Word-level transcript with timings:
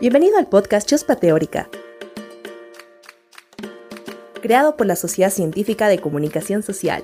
Bienvenido 0.00 0.38
al 0.38 0.46
podcast 0.46 0.88
Chuspa 0.88 1.16
Teórica, 1.16 1.68
creado 4.40 4.76
por 4.76 4.86
la 4.86 4.94
Sociedad 4.94 5.32
Científica 5.32 5.88
de 5.88 5.98
Comunicación 5.98 6.62
Social. 6.62 7.02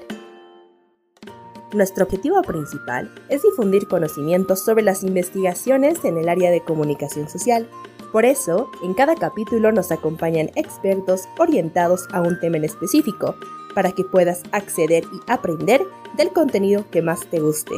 Nuestro 1.72 2.04
objetivo 2.04 2.40
principal 2.42 3.12
es 3.28 3.42
difundir 3.42 3.88
conocimientos 3.88 4.64
sobre 4.64 4.84
las 4.84 5.02
investigaciones 5.02 6.04
en 6.04 6.18
el 6.18 6.28
área 6.28 6.52
de 6.52 6.62
comunicación 6.62 7.28
social. 7.28 7.68
Por 8.12 8.24
eso, 8.24 8.70
en 8.84 8.94
cada 8.94 9.16
capítulo 9.16 9.72
nos 9.72 9.90
acompañan 9.90 10.52
expertos 10.54 11.22
orientados 11.36 12.06
a 12.12 12.20
un 12.20 12.38
tema 12.38 12.58
en 12.58 12.64
específico, 12.64 13.34
para 13.74 13.90
que 13.90 14.04
puedas 14.04 14.44
acceder 14.52 15.02
y 15.12 15.18
aprender 15.26 15.82
del 16.16 16.28
contenido 16.28 16.88
que 16.92 17.02
más 17.02 17.28
te 17.28 17.40
guste. 17.40 17.74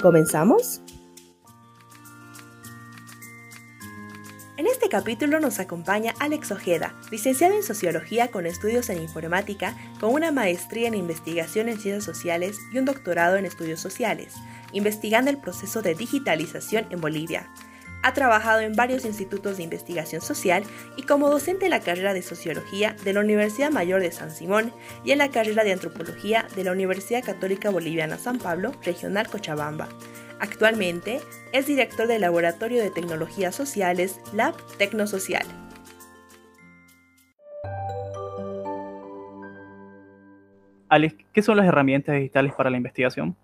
¿Comenzamos? 0.00 0.80
Este 4.82 4.96
capítulo 4.96 5.40
nos 5.40 5.60
acompaña 5.60 6.14
Alex 6.20 6.52
Ojeda, 6.52 6.94
licenciado 7.10 7.54
en 7.54 7.62
Sociología 7.62 8.30
con 8.30 8.46
estudios 8.46 8.88
en 8.88 9.02
Informática, 9.02 9.76
con 10.00 10.14
una 10.14 10.32
maestría 10.32 10.88
en 10.88 10.94
Investigación 10.94 11.68
en 11.68 11.78
Ciencias 11.78 12.04
Sociales 12.04 12.58
y 12.72 12.78
un 12.78 12.86
doctorado 12.86 13.36
en 13.36 13.44
Estudios 13.44 13.78
Sociales, 13.78 14.32
investigando 14.72 15.30
el 15.30 15.36
proceso 15.36 15.82
de 15.82 15.94
digitalización 15.94 16.86
en 16.88 16.98
Bolivia. 16.98 17.50
Ha 18.02 18.14
trabajado 18.14 18.60
en 18.60 18.74
varios 18.74 19.04
institutos 19.04 19.58
de 19.58 19.64
investigación 19.64 20.22
social 20.22 20.64
y 20.96 21.02
como 21.02 21.28
docente 21.28 21.66
en 21.66 21.72
la 21.72 21.80
carrera 21.80 22.14
de 22.14 22.22
Sociología 22.22 22.96
de 23.04 23.12
la 23.12 23.20
Universidad 23.20 23.70
Mayor 23.70 24.00
de 24.00 24.12
San 24.12 24.30
Simón 24.30 24.72
y 25.04 25.10
en 25.10 25.18
la 25.18 25.30
carrera 25.30 25.62
de 25.62 25.72
Antropología 25.72 26.46
de 26.56 26.64
la 26.64 26.72
Universidad 26.72 27.22
Católica 27.22 27.68
Boliviana 27.68 28.16
San 28.16 28.38
Pablo, 28.38 28.72
Regional 28.82 29.28
Cochabamba. 29.28 29.90
Actualmente 30.40 31.20
es 31.52 31.66
director 31.66 32.06
del 32.06 32.22
Laboratorio 32.22 32.82
de 32.82 32.90
Tecnologías 32.90 33.54
Sociales 33.54 34.18
Lab 34.32 34.54
Tecnosocial. 34.78 35.46
Alex, 40.88 41.14
¿qué 41.34 41.42
son 41.42 41.58
las 41.58 41.66
herramientas 41.66 42.16
digitales 42.16 42.54
para 42.54 42.70
la 42.70 42.78
investigación? 42.78 43.36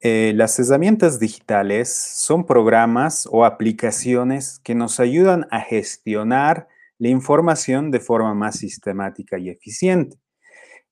Eh, 0.00 0.32
las 0.34 0.58
herramientas 0.58 1.20
digitales 1.20 1.94
son 1.94 2.44
programas 2.44 3.28
o 3.30 3.44
aplicaciones 3.44 4.58
que 4.64 4.74
nos 4.74 4.98
ayudan 4.98 5.46
a 5.52 5.60
gestionar 5.60 6.66
la 6.98 7.08
información 7.08 7.92
de 7.92 8.00
forma 8.00 8.34
más 8.34 8.58
sistemática 8.58 9.38
y 9.38 9.48
eficiente. 9.48 10.18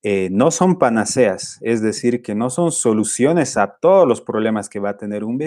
Eh, 0.03 0.29
no 0.31 0.49
son 0.49 0.79
panaceas, 0.79 1.59
es 1.61 1.81
decir, 1.81 2.23
que 2.23 2.33
no 2.33 2.49
son 2.49 2.71
soluciones 2.71 3.55
a 3.55 3.77
todos 3.79 4.07
los 4.07 4.19
problemas 4.19 4.67
que 4.67 4.79
va 4.79 4.91
a 4.91 4.97
tener 4.97 5.23
un, 5.23 5.39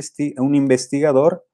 investigador, 0.54 1.44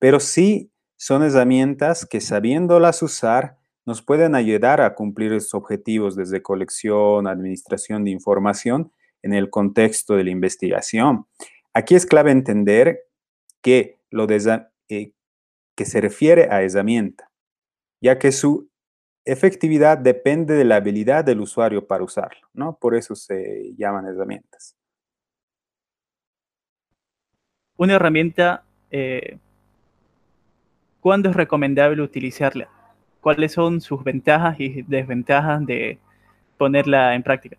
pero 0.00 0.18
sí 0.18 0.72
son 0.96 1.22
herramientas 1.22 2.04
que 2.04 2.20
sabiéndolas 2.20 3.02
usar 3.02 3.56
nos 3.86 4.02
pueden 4.02 4.34
ayudar 4.34 4.80
a 4.80 4.94
cumplir 4.94 5.32
esos 5.32 5.54
objetivos 5.54 6.16
desde 6.16 6.42
colección, 6.42 7.28
administración 7.28 8.04
de 8.04 8.10
información 8.10 8.92
en 9.22 9.32
el 9.32 9.48
contexto 9.48 10.16
de 10.16 10.24
la 10.24 10.30
investigación. 10.30 11.26
Aquí 11.72 11.94
es 11.94 12.04
clave 12.04 12.32
entender 12.32 13.00
que 13.62 14.00
lo 14.10 14.26
eh, 14.28 15.12
que 15.76 15.84
se 15.84 16.00
refiere 16.00 16.48
a 16.50 16.62
herramienta, 16.62 17.30
ya 18.00 18.18
que 18.18 18.32
su 18.32 18.69
efectividad 19.24 19.98
depende 19.98 20.54
de 20.54 20.64
la 20.64 20.76
habilidad 20.76 21.24
del 21.24 21.40
usuario 21.40 21.86
para 21.86 22.04
usarlo, 22.04 22.48
¿no? 22.52 22.76
Por 22.76 22.94
eso 22.94 23.14
se 23.14 23.74
llaman 23.76 24.06
herramientas. 24.06 24.76
Una 27.76 27.94
herramienta, 27.94 28.64
eh, 28.90 29.38
¿cuándo 31.00 31.30
es 31.30 31.36
recomendable 31.36 32.02
utilizarla? 32.02 32.68
¿Cuáles 33.20 33.52
son 33.52 33.80
sus 33.80 34.02
ventajas 34.04 34.58
y 34.60 34.82
desventajas 34.82 35.64
de 35.64 35.98
ponerla 36.58 37.14
en 37.14 37.22
práctica? 37.22 37.56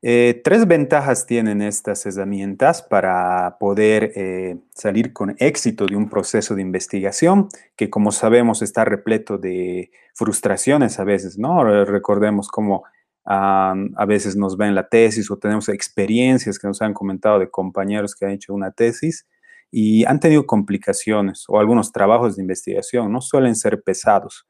Eh, 0.00 0.40
tres 0.44 0.68
ventajas 0.68 1.26
tienen 1.26 1.60
estas 1.60 2.06
herramientas 2.06 2.82
para 2.82 3.56
poder 3.58 4.12
eh, 4.14 4.56
salir 4.72 5.12
con 5.12 5.34
éxito 5.38 5.86
de 5.86 5.96
un 5.96 6.08
proceso 6.08 6.54
de 6.54 6.62
investigación 6.62 7.48
que, 7.76 7.90
como 7.90 8.12
sabemos, 8.12 8.62
está 8.62 8.84
repleto 8.84 9.38
de 9.38 9.90
frustraciones 10.14 11.00
a 11.00 11.04
veces, 11.04 11.36
¿no? 11.36 11.64
Recordemos 11.84 12.48
cómo 12.48 12.84
a 13.30 14.06
veces 14.06 14.36
nos 14.36 14.56
ven 14.56 14.74
la 14.74 14.88
tesis 14.88 15.30
o 15.30 15.36
tenemos 15.36 15.68
experiencias 15.68 16.58
que 16.58 16.66
nos 16.66 16.80
han 16.80 16.94
comentado 16.94 17.38
de 17.38 17.50
compañeros 17.50 18.14
que 18.14 18.24
han 18.24 18.32
hecho 18.32 18.54
una 18.54 18.70
tesis 18.70 19.26
y 19.70 20.06
han 20.06 20.18
tenido 20.18 20.46
complicaciones 20.46 21.44
o 21.48 21.58
algunos 21.60 21.92
trabajos 21.92 22.36
de 22.36 22.42
investigación, 22.42 23.12
no 23.12 23.20
suelen 23.20 23.54
ser 23.54 23.82
pesados. 23.82 24.46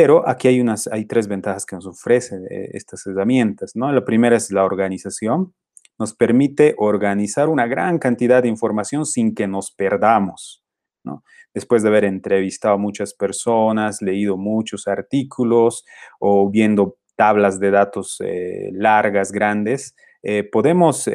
Pero 0.00 0.28
aquí 0.28 0.46
hay, 0.46 0.60
unas, 0.60 0.86
hay 0.86 1.06
tres 1.06 1.26
ventajas 1.26 1.66
que 1.66 1.74
nos 1.74 1.84
ofrecen 1.84 2.46
eh, 2.48 2.70
estas 2.72 3.04
herramientas. 3.08 3.74
¿no? 3.74 3.90
La 3.90 4.04
primera 4.04 4.36
es 4.36 4.52
la 4.52 4.64
organización. 4.64 5.54
Nos 5.98 6.14
permite 6.14 6.76
organizar 6.78 7.48
una 7.48 7.66
gran 7.66 7.98
cantidad 7.98 8.40
de 8.40 8.48
información 8.48 9.04
sin 9.06 9.34
que 9.34 9.48
nos 9.48 9.72
perdamos. 9.72 10.62
¿no? 11.02 11.24
Después 11.52 11.82
de 11.82 11.88
haber 11.88 12.04
entrevistado 12.04 12.74
a 12.74 12.78
muchas 12.78 13.12
personas, 13.12 14.00
leído 14.00 14.36
muchos 14.36 14.86
artículos 14.86 15.84
o 16.20 16.48
viendo 16.48 16.98
tablas 17.16 17.58
de 17.58 17.72
datos 17.72 18.18
eh, 18.24 18.70
largas, 18.74 19.32
grandes, 19.32 19.96
eh, 20.22 20.44
podemos 20.44 21.10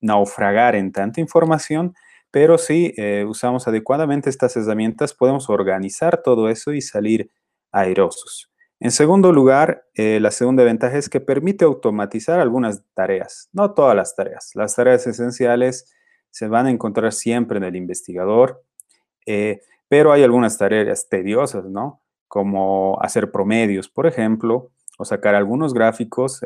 naufragar 0.00 0.74
en 0.74 0.90
tanta 0.90 1.20
información 1.20 1.94
pero 2.30 2.58
si 2.58 2.92
eh, 2.96 3.24
usamos 3.26 3.68
adecuadamente 3.68 4.30
estas 4.30 4.56
herramientas, 4.56 5.14
podemos 5.14 5.48
organizar 5.48 6.22
todo 6.22 6.48
eso 6.48 6.72
y 6.72 6.80
salir 6.80 7.30
airosos. 7.72 8.50
En 8.78 8.90
segundo 8.90 9.32
lugar, 9.32 9.86
eh, 9.94 10.20
la 10.20 10.30
segunda 10.30 10.62
ventaja 10.62 10.98
es 10.98 11.08
que 11.08 11.20
permite 11.20 11.64
automatizar 11.64 12.40
algunas 12.40 12.82
tareas, 12.94 13.48
no 13.52 13.72
todas 13.72 13.96
las 13.96 14.14
tareas. 14.14 14.50
Las 14.54 14.74
tareas 14.74 15.06
esenciales 15.06 15.90
se 16.30 16.48
van 16.48 16.66
a 16.66 16.70
encontrar 16.70 17.12
siempre 17.12 17.56
en 17.56 17.64
el 17.64 17.76
investigador, 17.76 18.62
eh, 19.24 19.62
pero 19.88 20.12
hay 20.12 20.22
algunas 20.22 20.58
tareas 20.58 21.08
tediosas, 21.08 21.64
¿no? 21.64 22.02
Como 22.28 22.98
hacer 23.00 23.30
promedios, 23.30 23.88
por 23.88 24.06
ejemplo, 24.06 24.70
o 24.98 25.04
sacar 25.04 25.34
algunos 25.34 25.72
gráficos, 25.72 26.44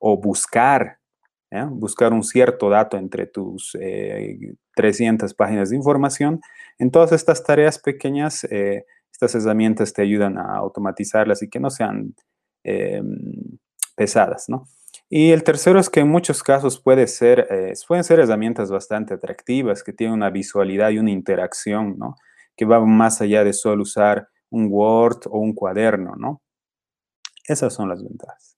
o 0.00 0.16
buscar 0.20 0.98
buscar 1.70 2.12
un 2.12 2.22
cierto 2.22 2.68
dato 2.68 2.96
entre 2.96 3.26
tus 3.26 3.76
300 4.74 5.30
eh, 5.30 5.34
páginas 5.36 5.70
de 5.70 5.76
información. 5.76 6.40
En 6.78 6.90
todas 6.90 7.12
estas 7.12 7.44
tareas 7.44 7.78
pequeñas, 7.78 8.44
eh, 8.44 8.84
estas 9.12 9.34
herramientas 9.34 9.92
te 9.92 10.02
ayudan 10.02 10.38
a 10.38 10.56
automatizarlas 10.56 11.42
y 11.42 11.48
que 11.48 11.60
no 11.60 11.70
sean 11.70 12.14
em, 12.64 13.58
pesadas. 13.94 14.46
Y 15.08 15.30
el 15.30 15.44
tercero 15.44 15.78
es 15.78 15.90
que 15.90 16.00
en 16.00 16.08
muchos 16.08 16.42
casos 16.42 16.76
eh, 16.76 17.74
pueden 17.86 18.04
ser 18.04 18.18
herramientas 18.20 18.70
bastante 18.70 19.14
atractivas, 19.14 19.82
que 19.82 19.92
tienen 19.92 20.14
una 20.14 20.30
visualidad 20.30 20.90
y 20.90 20.98
una 20.98 21.10
interacción. 21.10 21.96
Que 22.56 22.64
va 22.64 22.84
más 22.84 23.20
allá 23.20 23.44
de 23.44 23.52
solo 23.52 23.82
usar 23.82 24.28
un 24.50 24.68
Word 24.70 25.26
o 25.26 25.38
un 25.38 25.54
cuaderno, 25.54 26.14
¿no? 26.16 26.42
Esas 27.46 27.74
son 27.74 27.88
las 27.88 28.02
ventajas. 28.02 28.56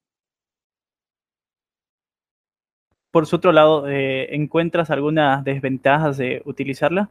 Por 3.17 3.27
su 3.27 3.37
otro 3.37 3.51
lado, 3.51 3.89
eh, 3.89 4.35
¿encuentras 4.35 4.91
algunas 4.91 5.43
desventajas 5.43 6.19
de 6.19 6.43
utilizarla? 6.45 7.09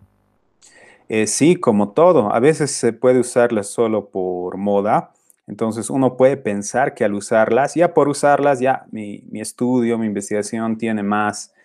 Eh, 1.09 1.25
sí, 1.25 1.55
como 1.55 1.93
todo. 1.93 2.31
A 2.31 2.39
veces 2.39 2.69
se 2.69 2.93
puede 2.93 3.19
usarla 3.19 3.63
solo 3.63 4.11
por 4.11 4.55
moda. 4.55 5.13
Entonces 5.47 5.89
uno 5.89 6.15
puede 6.15 6.37
pensar 6.37 6.93
que 6.93 7.05
al 7.05 7.15
usarlas, 7.15 7.73
ya 7.73 7.95
por 7.95 8.07
usarlas, 8.07 8.59
ya 8.59 8.85
mi, 8.91 9.23
estudio, 9.33 9.97
mi 9.97 10.05
investigación 10.05 10.77
tiene 10.77 11.01
más 11.01 11.55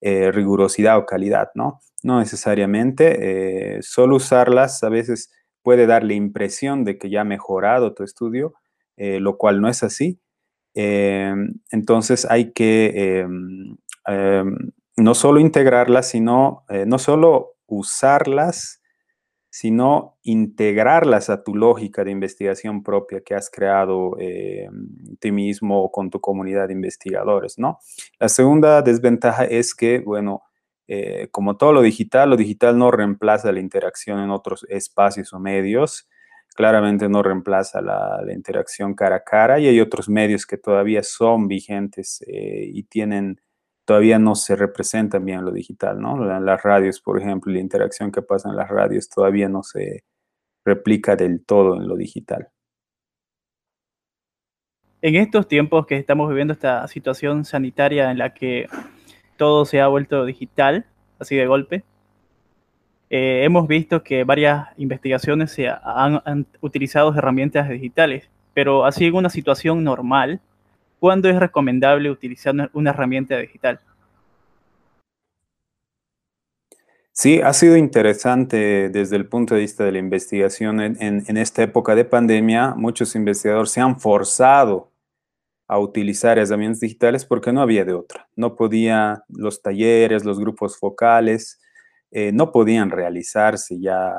eh, 0.00 0.32
rigurosidad 0.32 0.98
o 0.98 1.06
calidad, 1.06 1.52
¿no? 1.54 1.78
No 2.02 2.18
necesariamente. 2.18 3.78
solo 3.82 4.16
usarlas 4.16 4.82
a 4.82 4.88
veces 4.88 5.30
puede 5.62 5.86
dar 5.86 6.02
la 6.02 6.14
impresión 6.14 6.82
de 6.82 6.98
que 6.98 7.10
ya 7.10 7.20
ha 7.20 7.24
mejorado 7.24 7.94
tu 7.94 8.02
estudio, 8.02 8.54
lo 8.96 9.36
cual 9.36 9.60
no 9.60 9.68
es 9.68 9.84
así. 9.84 10.18
Em, 10.76 11.54
entonces 11.70 12.26
hay 12.28 12.50
que 12.50 13.24
em, 14.06 14.56
no 14.96 15.14
solo 15.14 15.40
integrarlas, 15.40 16.08
sino, 16.08 16.64
eh, 16.68 16.84
no 16.86 16.98
solo 16.98 17.56
usarlas, 17.66 18.80
sino 19.50 20.18
integrarlas 20.22 21.30
a 21.30 21.42
tu 21.44 21.54
lógica 21.54 22.04
de 22.04 22.10
investigación 22.10 22.82
propia 22.82 23.20
que 23.20 23.34
has 23.34 23.50
creado 23.50 24.16
eh, 24.18 24.68
ti 25.20 25.30
mismo 25.30 25.82
o 25.82 25.92
con 25.92 26.10
tu 26.10 26.20
comunidad 26.20 26.68
de 26.68 26.74
investigadores, 26.74 27.58
¿no? 27.58 27.78
La 28.18 28.28
segunda 28.28 28.82
desventaja 28.82 29.44
es 29.44 29.74
que, 29.74 30.00
bueno, 30.00 30.42
eh, 30.88 31.28
como 31.30 31.56
todo 31.56 31.72
lo 31.72 31.82
digital, 31.82 32.30
lo 32.30 32.36
digital 32.36 32.76
no 32.76 32.90
reemplaza 32.90 33.52
la 33.52 33.60
interacción 33.60 34.18
en 34.18 34.30
otros 34.30 34.66
espacios 34.68 35.32
o 35.32 35.38
medios, 35.38 36.08
claramente 36.56 37.08
no 37.08 37.22
reemplaza 37.22 37.80
la, 37.80 38.22
la 38.24 38.32
interacción 38.32 38.94
cara 38.94 39.16
a 39.16 39.24
cara 39.24 39.58
y 39.60 39.66
hay 39.66 39.80
otros 39.80 40.08
medios 40.08 40.46
que 40.46 40.58
todavía 40.58 41.02
son 41.02 41.48
vigentes 41.48 42.24
y 42.26 42.82
tienen 42.84 43.40
todavía 43.84 44.18
no 44.18 44.34
se 44.34 44.56
representan 44.56 45.24
bien 45.24 45.40
en 45.40 45.44
lo 45.44 45.52
digital, 45.52 46.00
¿no? 46.00 46.16
Las 46.24 46.62
radios, 46.62 47.00
por 47.00 47.20
ejemplo, 47.20 47.52
la 47.52 47.60
interacción 47.60 48.10
que 48.10 48.22
pasa 48.22 48.48
en 48.48 48.56
las 48.56 48.68
radios 48.68 49.08
todavía 49.08 49.48
no 49.48 49.62
se 49.62 50.04
replica 50.64 51.16
del 51.16 51.44
todo 51.44 51.76
en 51.76 51.86
lo 51.86 51.96
digital. 51.96 52.48
En 55.02 55.16
estos 55.16 55.46
tiempos 55.48 55.86
que 55.86 55.96
estamos 55.96 56.30
viviendo 56.30 56.54
esta 56.54 56.88
situación 56.88 57.44
sanitaria 57.44 58.10
en 58.10 58.16
la 58.16 58.32
que 58.32 58.68
todo 59.36 59.66
se 59.66 59.80
ha 59.82 59.86
vuelto 59.88 60.24
digital, 60.24 60.86
así 61.18 61.36
de 61.36 61.46
golpe, 61.46 61.84
eh, 63.10 63.44
hemos 63.44 63.68
visto 63.68 64.02
que 64.02 64.24
varias 64.24 64.68
investigaciones 64.78 65.52
se 65.52 65.68
han, 65.68 66.46
utilizado 66.62 67.14
herramientas 67.14 67.68
digitales, 67.68 68.30
pero 68.54 68.86
así 68.86 69.04
en 69.04 69.14
una 69.14 69.28
situación 69.28 69.84
normal, 69.84 70.40
¿cuándo 71.04 71.28
es 71.28 71.38
recomendable 71.38 72.10
utilizar 72.10 72.54
una 72.72 72.88
herramienta 72.88 73.36
digital? 73.36 73.78
Sí, 77.12 77.42
ha 77.42 77.52
sido 77.52 77.76
interesante 77.76 78.88
desde 78.88 79.16
el 79.16 79.28
punto 79.28 79.54
de 79.54 79.60
vista 79.60 79.84
de 79.84 79.92
la 79.92 79.98
investigación. 79.98 80.80
En, 80.80 81.36
esta 81.36 81.62
época 81.62 81.94
de 81.94 82.06
pandemia, 82.06 82.74
muchos 82.74 83.14
investigadores 83.16 83.70
se 83.70 83.82
han 83.82 84.00
forzado 84.00 84.92
a 85.68 85.78
utilizar 85.78 86.38
herramientas 86.38 86.80
digitales 86.80 87.26
porque 87.26 87.52
no 87.52 87.60
había 87.60 87.84
de 87.84 87.92
otra. 87.92 88.26
No 88.34 88.56
podía, 88.56 89.24
los 89.28 89.60
talleres, 89.60 90.24
los 90.24 90.40
grupos 90.40 90.78
focales, 90.78 91.60
eh, 92.12 92.32
no 92.32 92.50
podían 92.50 92.88
realizarse 92.88 93.78
ya 93.78 94.10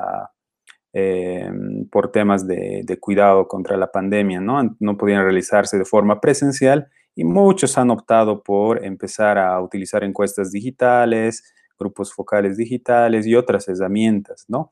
eh, 0.98 1.52
por 1.92 2.10
temas 2.10 2.48
de, 2.48 2.84
de, 2.86 3.00
cuidado 3.02 3.50
contra 3.50 3.76
la 3.76 3.92
pandemia, 3.92 4.40
¿no? 4.40 4.78
No 4.80 4.96
podían 4.96 5.24
realizarse 5.24 5.78
de 5.78 5.84
forma 5.84 6.22
presencial 6.22 6.88
y 7.14 7.26
muchos 7.26 7.78
han 7.78 7.92
optado 7.92 8.42
por 8.42 8.82
empezar 8.86 9.38
a 9.38 9.60
utilizar 9.60 10.06
encuestas 10.06 10.54
digitales, 10.54 11.44
grupos 11.78 12.14
focales 12.14 12.56
digitales 12.56 13.28
y 13.28 13.36
otras 13.36 13.68
herramientas, 13.68 14.46
¿no? 14.48 14.72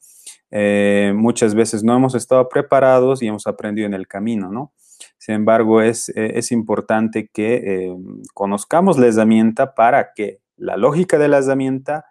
Eh, 0.49 1.11
muchas 1.13 1.55
veces 1.55 1.83
no 1.83 1.93
hemos 1.93 2.15
estado 2.15 2.47
preparados 2.47 3.21
y 3.21 3.27
hemos 3.27 3.45
aprendido 3.45 3.85
en 3.85 3.93
el 3.93 4.07
camino, 4.07 4.49
¿no? 4.49 4.71
Sin 5.17 5.35
embargo, 5.35 5.81
es, 5.81 6.07
es 6.15 6.53
importante 6.53 7.29
que 7.33 7.93
conozcamos 8.33 8.97
la 8.97 9.07
herramienta 9.07 9.75
para 9.75 10.13
que 10.15 10.39
la 10.55 10.77
lógica 10.77 11.17
de 11.17 11.27
la 11.27 11.39
herramienta 11.39 12.05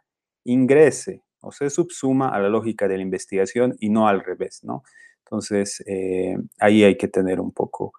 ingrese 0.44 1.22
o 1.42 1.52
se 1.52 1.70
subsuma 1.70 2.30
a 2.30 2.40
la 2.40 2.48
lógica 2.48 2.88
de 2.88 2.96
la 2.96 3.02
investigación 3.02 3.76
y 3.78 3.90
no 3.90 4.08
al 4.08 4.24
revés, 4.24 4.60
¿no? 4.64 4.82
Entonces, 5.24 5.82
eh, 5.86 6.36
ahí 6.58 6.84
hay 6.84 6.96
que 6.96 7.08
tener 7.08 7.40
un 7.40 7.52
poco 7.52 7.92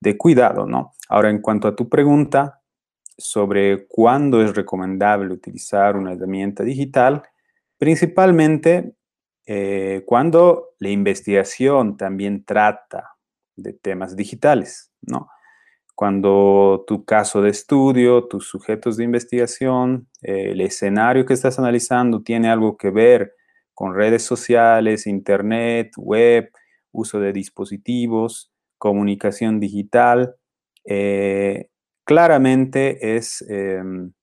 de 0.00 0.16
cuidado, 0.16 0.66
¿no? 0.66 0.92
Ahora, 1.08 1.30
en 1.30 1.40
cuanto 1.40 1.68
a 1.68 1.76
tu 1.76 1.88
pregunta 1.88 2.62
sobre 3.16 3.86
cuándo 3.86 4.42
es 4.42 4.54
recomendable 4.54 5.32
utilizar 5.32 5.96
una 5.96 6.12
herramienta 6.12 6.62
digital, 6.62 7.22
principalmente 7.78 8.94
eh, 9.46 10.02
cuando 10.06 10.70
la 10.78 10.88
investigación 10.88 11.96
también 11.96 12.44
trata 12.44 13.16
de 13.56 13.72
temas 13.72 14.16
digitales, 14.16 14.92
¿no? 15.02 15.28
Cuando 16.00 16.82
tu 16.86 17.04
caso 17.04 17.42
de 17.42 17.50
estudio, 17.50 18.26
tus 18.26 18.48
sujetos 18.48 18.96
de 18.96 19.04
investigación, 19.04 20.08
eh, 20.22 20.52
el 20.52 20.62
escenario 20.62 21.26
que 21.26 21.34
estás 21.34 21.58
analizando 21.58 22.22
tiene 22.22 22.48
algo 22.48 22.78
que 22.78 22.88
ver 22.88 23.34
con 23.74 23.94
redes 23.94 24.22
sociales, 24.22 25.06
internet, 25.06 25.90
web, 25.98 26.50
uso 26.90 27.20
de 27.20 27.34
dispositivos, 27.34 28.50
comunicación 28.78 29.60
digital, 29.60 30.36
eh, 30.86 31.68
claramente 32.06 33.18
es, 33.18 33.44
em, 33.50 34.14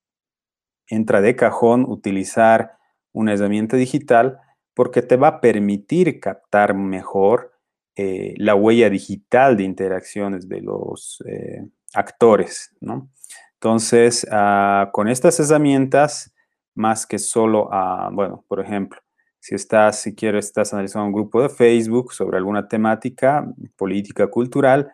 entra 0.90 1.22
de 1.22 1.36
cajón 1.36 1.86
utilizar 1.88 2.72
una 3.14 3.34
herramienta 3.34 3.78
digital 3.78 4.40
porque 4.74 5.04
te 5.04 5.16
va 5.16 5.28
a 5.28 5.42
permitir 5.42 6.20
captar 6.20 6.74
mejor 6.74 7.52
eh, 7.98 8.36
la 8.38 8.56
huella 8.56 8.90
digital 8.90 9.58
de 9.58 9.64
interacciones 9.64 10.48
de 10.48 10.62
los 10.62 11.24
eh, 11.28 11.68
actores, 11.94 12.76
¿no? 12.80 13.10
Entonces, 13.54 14.28
ah, 14.32 14.90
con 14.94 15.08
estas 15.08 15.40
herramientas, 15.40 16.32
más 16.76 17.08
que 17.08 17.18
solo, 17.18 17.70
bueno, 18.12 18.46
por 18.48 18.60
ejemplo, 18.60 19.00
si 19.40 19.56
estás, 19.56 20.02
si 20.02 20.14
quieres, 20.14 20.46
estás 20.46 20.74
analizando 20.74 21.08
un 21.08 21.14
grupo 21.14 21.42
de 21.42 21.50
Facebook 21.50 22.14
sobre 22.14 22.38
alguna 22.38 22.68
temática 22.68 23.48
política, 23.76 24.28
cultural, 24.28 24.92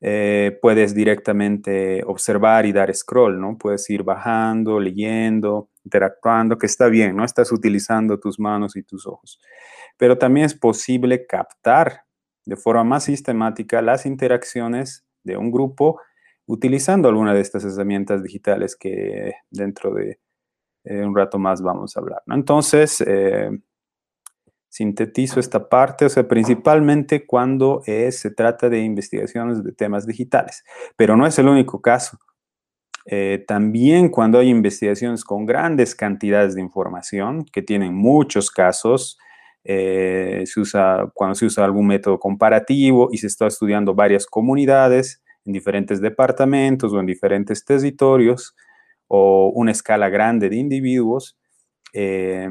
eh, 0.00 0.58
puedes 0.60 0.94
directamente 0.94 2.04
observar 2.04 2.66
y 2.66 2.72
dar 2.72 2.94
scroll, 2.94 3.40
¿no? 3.40 3.56
Puedes 3.56 3.88
ir 3.88 4.02
bajando, 4.02 4.78
leyendo, 4.78 5.70
interactuando, 5.84 6.58
que 6.58 6.66
está 6.66 6.88
bien, 6.88 7.16
¿no? 7.16 7.24
Estás 7.24 7.50
utilizando 7.50 8.20
tus 8.20 8.38
manos 8.38 8.76
y 8.76 8.82
tus 8.82 9.06
ojos. 9.06 9.40
Pero 9.96 10.18
también 10.18 10.46
es 10.46 10.54
posible 10.54 11.26
captar 11.26 12.02
de 12.44 12.56
forma 12.56 12.84
más 12.84 13.04
sistemática 13.04 13.82
las 13.82 14.06
interacciones 14.06 15.04
de 15.22 15.36
un 15.36 15.50
grupo 15.50 16.00
utilizando 16.46 17.08
alguna 17.08 17.32
de 17.34 17.40
estas 17.40 17.64
herramientas 17.64 18.22
digitales 18.22 18.76
que 18.76 19.32
dentro 19.50 19.94
de 19.94 20.18
eh, 20.84 21.02
un 21.02 21.16
rato 21.16 21.38
más 21.38 21.62
vamos 21.62 21.96
a 21.96 22.00
hablar. 22.00 22.22
Entonces, 22.26 23.02
eh, 23.06 23.50
sintetizo 24.68 25.40
esta 25.40 25.68
parte, 25.68 26.04
o 26.04 26.08
sea, 26.08 26.26
principalmente 26.28 27.26
cuando 27.26 27.82
se 27.84 28.30
trata 28.32 28.68
de 28.68 28.80
investigaciones 28.80 29.62
de 29.62 29.72
temas 29.72 30.04
digitales, 30.06 30.64
pero 30.96 31.16
no 31.16 31.26
es 31.26 31.38
el 31.38 31.48
único 31.48 31.80
caso. 31.80 32.18
Eh, 33.06 33.44
también 33.46 34.08
cuando 34.08 34.38
hay 34.38 34.48
investigaciones 34.48 35.24
con 35.24 35.44
grandes 35.44 35.94
cantidades 35.94 36.54
de 36.54 36.62
información, 36.62 37.44
que 37.44 37.62
tienen 37.62 37.94
muchos 37.94 38.50
casos, 38.50 39.18
eh, 39.64 40.44
se 40.46 40.60
usa, 40.60 41.10
cuando 41.14 41.34
se 41.34 41.46
usa 41.46 41.64
algún 41.64 41.86
método 41.86 42.18
comparativo 42.18 43.08
y 43.10 43.18
se 43.18 43.26
está 43.26 43.46
estudiando 43.46 43.94
varias 43.94 44.26
comunidades 44.26 45.22
en 45.46 45.52
diferentes 45.52 46.00
departamentos 46.00 46.92
o 46.92 47.00
en 47.00 47.06
diferentes 47.06 47.64
territorios 47.64 48.54
o 49.08 49.50
una 49.54 49.72
escala 49.72 50.08
grande 50.08 50.48
de 50.48 50.56
individuos 50.56 51.36
eh, 51.96 52.48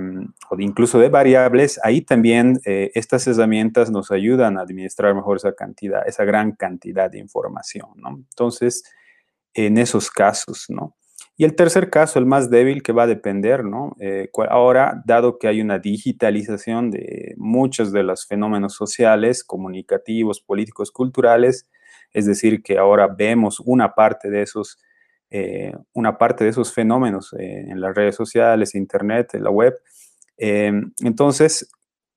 o 0.49 0.59
incluso 0.59 0.99
de 0.99 1.09
variables, 1.09 1.77
ahí 1.83 2.01
también 2.01 2.61
eh, 2.65 2.91
estas 2.95 3.27
herramientas 3.27 3.91
nos 3.91 4.09
ayudan 4.09 4.57
a 4.57 4.61
administrar 4.61 5.13
mejor 5.13 5.35
esa 5.35 5.53
cantidad, 5.53 6.07
esa 6.07 6.23
gran 6.23 6.53
cantidad 6.53 7.11
de 7.11 7.19
información, 7.19 7.89
Entonces, 8.05 8.83
en 9.53 9.77
esos 9.77 10.09
casos, 10.09 10.67
¿no? 10.69 10.95
Y 11.35 11.45
el 11.45 11.55
tercer 11.55 11.89
caso, 11.89 12.19
el 12.19 12.27
más 12.27 12.51
débil, 12.51 12.83
que 12.83 12.91
va 12.91 13.03
a 13.03 13.07
depender, 13.07 13.63
¿no? 13.63 13.95
Eh, 13.99 14.29
ahora, 14.49 15.01
dado 15.05 15.39
que 15.39 15.47
hay 15.47 15.61
una 15.61 15.79
digitalización 15.79 16.91
de 16.91 17.33
muchos 17.37 17.91
de 17.91 18.03
los 18.03 18.27
fenómenos 18.27 18.75
sociales, 18.75 19.43
comunicativos, 19.43 20.41
políticos, 20.41 20.91
culturales, 20.91 21.67
es 22.11 22.27
decir, 22.27 22.61
que 22.61 22.77
ahora 22.77 23.07
vemos 23.07 23.59
una 23.59 23.95
parte 23.95 24.29
de 24.29 24.43
esos, 24.43 24.77
eh, 25.31 25.73
una 25.93 26.19
parte 26.19 26.43
de 26.43 26.51
esos 26.51 26.71
fenómenos 26.71 27.33
eh, 27.39 27.65
en 27.67 27.81
las 27.81 27.95
redes 27.95 28.15
sociales, 28.15 28.75
internet, 28.75 29.33
en 29.33 29.43
la 29.43 29.49
web. 29.49 29.73
entonces, 30.37 31.69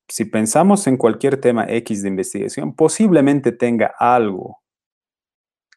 si 0.08 0.25
pensamos 0.26 0.87
en 0.87 0.96
cualquier 0.96 1.40
tema 1.40 1.66
X 1.68 2.02
de 2.02 2.08
investigación, 2.08 2.75
posiblemente 2.75 3.52
tenga 3.52 3.94
algo 3.99 4.61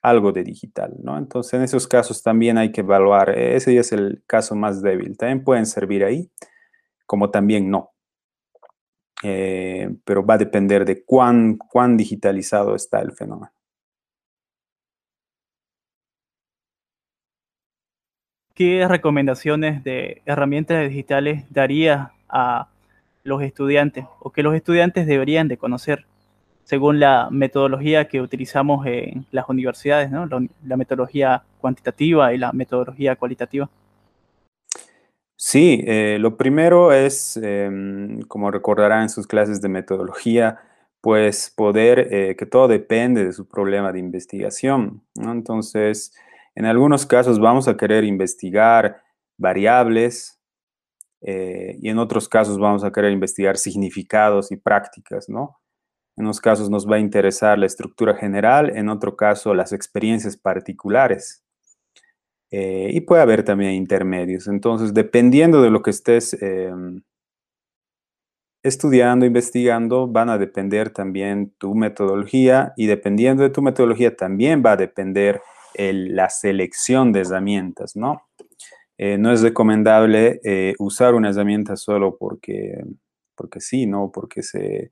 algo 0.01 0.31
de 0.31 0.43
digital, 0.43 0.95
¿no? 1.03 1.17
Entonces, 1.17 1.53
en 1.53 1.63
esos 1.63 1.87
casos 1.87 2.23
también 2.23 2.57
hay 2.57 2.71
que 2.71 2.81
evaluar, 2.81 3.37
ese 3.37 3.77
es 3.77 3.91
el 3.91 4.23
caso 4.27 4.55
más 4.55 4.81
débil. 4.81 5.17
También 5.17 5.43
pueden 5.43 5.65
servir 5.65 6.03
ahí, 6.03 6.29
como 7.05 7.29
también 7.31 7.69
no. 7.69 7.91
Eh, 9.23 9.89
pero 10.05 10.25
va 10.25 10.35
a 10.35 10.37
depender 10.37 10.85
de 10.85 11.03
cuán, 11.03 11.57
cuán 11.57 11.97
digitalizado 11.97 12.75
está 12.75 13.01
el 13.01 13.11
fenómeno. 13.11 13.51
¿Qué 18.55 18.85
recomendaciones 18.87 19.83
de 19.83 20.21
herramientas 20.25 20.89
digitales 20.89 21.45
daría 21.49 22.11
a 22.27 22.67
los 23.23 23.41
estudiantes 23.41 24.05
o 24.19 24.31
que 24.31 24.43
los 24.43 24.55
estudiantes 24.55 25.07
deberían 25.07 25.47
de 25.47 25.57
conocer 25.57 26.05
según 26.69 26.99
la 26.99 27.29
metodología 27.31 28.07
que 28.07 28.21
utilizamos 28.21 28.85
en 28.85 29.25
las 29.31 29.49
universidades, 29.49 30.11
¿no? 30.11 30.27
la, 30.27 30.77
metodología 30.77 31.41
cuantitativa 31.59 32.31
y 32.31 32.37
la 32.37 32.51
metodología 32.53 33.15
cualitativa. 33.15 33.67
Sí, 35.35 35.83
eh, 35.87 36.17
lo 36.19 36.37
primero 36.37 36.91
es, 36.93 37.37
em, 37.41 38.21
como 38.27 38.51
recordarán 38.51 39.01
en 39.01 39.09
sus 39.09 39.25
clases 39.25 39.61
de 39.61 39.67
metodología, 39.67 40.59
pues 41.01 41.51
poder, 41.57 42.07
eh, 42.13 42.35
que 42.37 42.45
todo 42.45 42.67
depende 42.67 43.25
de 43.25 43.33
su 43.33 43.47
problema 43.47 43.91
de 43.91 43.97
investigación. 43.97 45.01
Entonces, 45.15 46.13
en 46.53 46.65
algunos 46.65 47.07
casos 47.07 47.39
vamos 47.39 47.67
a 47.67 47.77
querer 47.77 48.03
investigar 48.03 49.01
variables 49.39 50.39
eh, 51.21 51.79
y 51.81 51.89
en 51.89 51.97
otros 51.97 52.29
casos 52.29 52.59
vamos 52.59 52.83
a 52.83 52.91
querer 52.91 53.11
investigar 53.11 53.57
significados 53.57 54.51
y 54.51 54.57
prácticas, 54.57 55.29
¿no? 55.29 55.58
En 56.19 56.25
unos 56.25 56.41
casos 56.41 56.69
nos 56.69 56.85
va 56.85 56.97
a 56.97 56.99
interesar 56.99 57.57
la 57.57 57.65
estructura 57.65 58.13
general, 58.15 58.75
en 58.75 58.89
otro 58.89 59.15
caso 59.15 59.53
las 59.53 59.71
experiencias 59.71 60.35
particulares. 60.37 61.43
eh, 62.51 62.89
y 62.93 63.01
puede 63.01 63.21
haber 63.21 63.43
también 63.43 63.73
intermedios. 63.73 64.47
Entonces, 64.47 64.93
dependiendo 64.93 65.61
de 65.61 65.69
lo 65.69 65.81
que 65.83 65.91
estés 65.91 66.33
em, 66.41 67.01
estudiando, 68.63 69.25
investigando, 69.25 70.07
van 70.07 70.29
a 70.29 70.37
depender 70.37 70.89
también 70.89 71.53
tu 71.57 71.75
metodología 71.75 72.73
y 72.75 72.87
dependiendo 72.87 73.43
de 73.43 73.49
tu 73.49 73.61
metodología 73.61 74.15
también 74.15 74.63
va 74.65 74.73
a 74.73 74.77
depender 74.77 75.41
la 75.75 76.29
selección 76.29 77.13
de 77.13 77.21
herramientas, 77.21 77.95
¿no? 77.95 78.23
Eh, 78.97 79.17
no 79.17 79.31
es 79.31 79.41
recomendable 79.41 80.41
eh, 80.43 80.75
usar 80.79 81.13
una 81.13 81.29
herramienta 81.29 81.77
solo 81.77 82.17
porque, 82.17 82.83
porque 83.35 83.61
sí, 83.61 83.85
¿no? 83.85 84.11
Porque 84.11 84.43
se, 84.43 84.91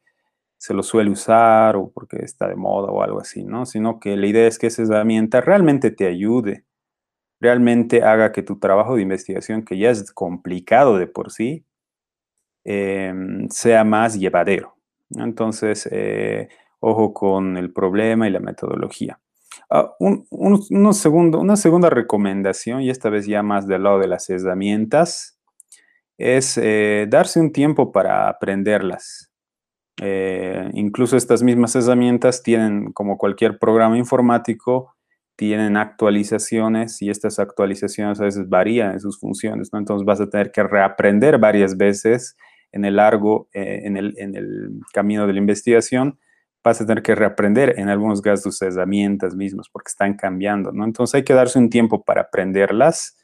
se 0.58 0.74
lo 0.74 0.84
suele 0.84 1.10
usar 1.12 1.76
o 1.76 1.92
porque 1.92 2.18
está 2.24 2.48
de 2.48 2.56
moda 2.56 2.92
o 2.92 3.04
algo 3.04 3.20
así, 3.22 3.44
¿no? 3.44 3.66
Sino 3.66 4.00
que 4.00 4.18
la 4.18 4.28
idea 4.28 4.48
es 4.48 4.60
que 4.60 4.68
esa 4.68 4.84
herramienta 4.84 5.42
realmente 5.42 5.92
te 5.92 6.08
ayude, 6.08 6.66
realmente 7.40 8.04
haga 8.04 8.32
que 8.32 8.44
tu 8.44 8.60
trabajo 8.60 8.96
de 8.96 9.04
investigación, 9.04 9.64
que 9.64 9.78
ya 9.78 9.92
es 9.92 10.12
complicado 10.12 10.98
de 10.98 11.08
por 11.08 11.32
sí, 11.32 11.66
em, 12.66 13.48
sea 13.50 13.84
más 13.84 14.20
llevadero. 14.20 14.76
Entonces, 15.12 15.88
eh, 15.92 16.50
ojo 16.80 17.14
con 17.14 17.58
el 17.58 17.72
problema 17.74 18.28
y 18.28 18.32
la 18.32 18.40
metodología. 18.40 19.20
Ah, 19.70 19.94
una 20.00 20.94
segunda 20.94 21.90
recomendación, 21.90 22.82
y 22.82 22.90
esta 22.90 23.10
vez 23.10 23.26
ya 23.28 23.44
más 23.44 23.68
del 23.68 23.84
lado 23.84 24.00
de 24.00 24.08
las 24.08 24.30
herramientas, 24.30 25.40
es 26.18 26.58
eh, 26.58 27.06
darse 27.10 27.40
un 27.40 27.52
tiempo 27.52 27.92
para 27.92 28.30
aprenderlas. 28.30 29.27
Eh, 30.02 30.70
incluso 30.74 31.18
estas 31.18 31.42
mismas 31.42 31.76
herramientas 31.76 32.44
tienen, 32.44 32.92
como 32.94 33.18
cualquier 33.18 33.58
programa 33.58 33.98
informático, 33.98 34.96
tienen 35.36 35.78
actualizaciones 35.78 37.02
y 37.02 37.10
estas 37.10 37.40
actualizaciones 37.40 38.20
a 38.20 38.24
veces 38.24 38.50
varían 38.50 38.94
en 38.94 39.00
sus 39.00 39.20
funciones, 39.20 39.70
¿no? 39.72 39.80
Entonces 39.80 40.06
vas 40.06 40.20
a 40.20 40.30
tener 40.30 40.52
que 40.52 40.64
reaprender 40.64 41.38
varias 41.38 41.78
veces 41.78 42.36
en 42.72 42.86
el 42.86 42.98
largo, 42.98 43.48
eh, 43.54 43.82
en, 43.86 43.98
el, 43.98 44.82
camino 44.94 45.26
de 45.28 45.34
la 45.34 45.40
investigación, 45.40 46.20
vas 46.64 46.82
a 46.82 46.86
tener 46.86 47.04
que 47.04 47.16
reaprender 47.16 47.76
en 47.78 47.88
algunos 47.88 48.20
casos 48.22 48.44
tus 48.44 48.62
herramientas 48.62 49.36
mismas 49.36 49.70
porque 49.70 49.90
están 49.90 50.16
cambiando, 50.16 50.72
¿no? 50.72 50.84
Entonces 50.86 51.16
hay 51.16 51.24
que 51.24 51.34
darse 51.34 51.60
un 51.60 51.70
tiempo 51.70 52.04
para 52.04 52.22
aprenderlas 52.22 53.16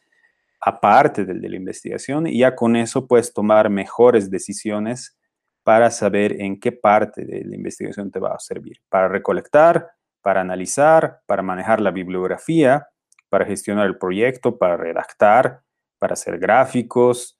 aparte 0.61 1.25
del 1.25 1.41
de 1.41 1.49
la 1.49 1.57
investigación 1.57 2.25
y 2.27 2.39
ya 2.39 2.55
con 2.55 2.75
eso 2.75 3.07
puedes 3.07 3.33
tomar 3.33 3.69
mejores 3.69 4.29
decisiones 4.29 5.17
para 5.63 5.91
saber 5.91 6.41
en 6.41 6.59
qué 6.59 6.71
parte 6.71 7.25
de 7.25 7.43
la 7.45 7.55
investigación 7.55 8.11
te 8.11 8.19
va 8.19 8.33
a 8.33 8.39
servir, 8.39 8.77
para 8.89 9.07
recolectar, 9.07 9.91
para 10.21 10.41
analizar, 10.41 11.21
para 11.25 11.41
manejar 11.41 11.81
la 11.81 11.91
bibliografía, 11.91 12.87
para 13.29 13.45
gestionar 13.45 13.87
el 13.87 13.97
proyecto, 13.97 14.57
para 14.57 14.77
redactar, 14.77 15.61
para 15.99 16.13
hacer 16.13 16.37
gráficos, 16.37 17.39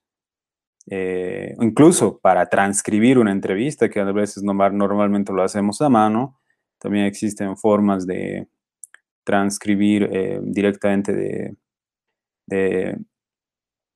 eh, 0.90 1.54
incluso 1.60 2.18
para 2.18 2.46
transcribir 2.46 3.18
una 3.18 3.32
entrevista, 3.32 3.88
que 3.88 4.00
a 4.00 4.04
veces 4.04 4.42
normalmente 4.42 5.32
lo 5.32 5.42
hacemos 5.42 5.80
a 5.80 5.88
mano. 5.88 6.38
También 6.78 7.06
existen 7.06 7.56
formas 7.56 8.06
de 8.06 8.48
transcribir 9.24 10.08
eh, 10.12 10.40
directamente 10.42 11.12
de, 11.14 11.56
de, 12.46 12.98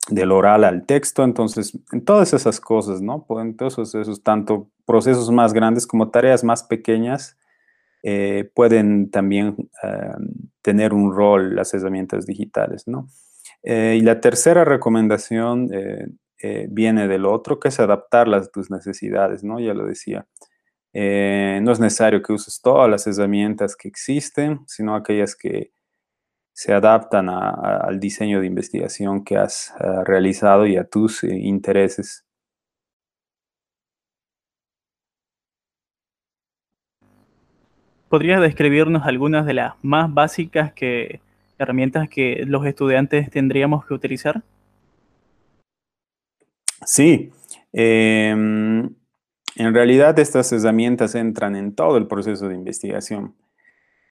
del 0.09 0.33
oral 0.33 0.65
al 0.65 0.87
texto. 0.87 1.25
Entonces, 1.25 1.79
en 1.93 2.05
todas 2.05 2.33
esas 2.33 2.61
cosas, 2.61 3.01
¿no? 3.01 3.27
En 3.41 3.57
todos 3.57 3.95
esos, 3.95 4.23
tanto 4.23 4.71
procesos 4.87 5.31
más 5.31 5.53
grandes 5.53 5.87
como 5.87 6.11
tareas 6.11 6.45
más 6.45 6.63
pequeñas, 6.63 7.37
eh, 8.03 8.51
pueden 8.55 9.11
también 9.11 9.57
eh, 9.83 10.13
tener 10.63 10.95
un 10.95 11.13
rol 11.13 11.57
las 11.57 11.75
herramientas 11.75 12.27
digitales, 12.27 12.87
¿no? 12.87 13.09
Eh, 13.63 13.97
y 13.99 14.03
la 14.03 14.21
tercera 14.21 14.65
recomendación 14.65 15.71
viene 16.69 17.09
del 17.09 17.27
otro, 17.27 17.59
que 17.59 17.67
es 17.67 17.81
adaptarlas 17.81 18.47
a 18.47 18.51
tus 18.53 18.71
necesidades, 18.71 19.43
¿no? 19.43 19.59
Ya 19.59 19.75
lo 19.75 19.87
decía. 19.87 20.27
no 20.95 21.73
es 21.73 21.81
necesario 21.81 22.23
que 22.23 22.33
uses 22.33 22.61
todas 22.63 22.89
las 22.89 23.07
herramientas 23.09 23.75
que 23.75 23.89
existen, 23.89 24.61
sino 24.67 24.95
aquellas 24.95 25.35
que 25.35 25.73
se 26.59 26.75
adaptan 26.75 27.29
al 27.29 28.01
diseño 28.01 28.41
de 28.41 28.49
investigación 28.49 29.23
que 29.23 29.37
has 29.37 29.73
realizado 30.05 30.67
y 30.67 30.77
a 30.77 30.83
tus 30.83 31.23
intereses. 31.23 32.27
¿Podrías 38.09 38.41
describirnos 38.41 39.07
algunas 39.07 39.47
de 39.47 39.55
las 39.55 39.75
más 39.83 40.13
básicas 40.13 40.73
que, 40.73 41.21
herramientas 41.61 42.09
que 42.09 42.43
los 42.45 42.67
estudiantes 42.67 43.31
tendríamos 43.31 43.87
que 43.87 43.95
utilizar? 43.95 44.43
Sí. 46.85 47.31
Em, 47.73 48.97
en 49.55 49.75
realidad 49.75 50.19
estas 50.19 50.51
herramientas 50.51 51.15
entran 51.15 51.55
en 51.55 51.73
todo 51.77 51.99
el 51.99 52.09
proceso 52.09 52.49
de 52.49 52.57
investigación, 52.57 53.37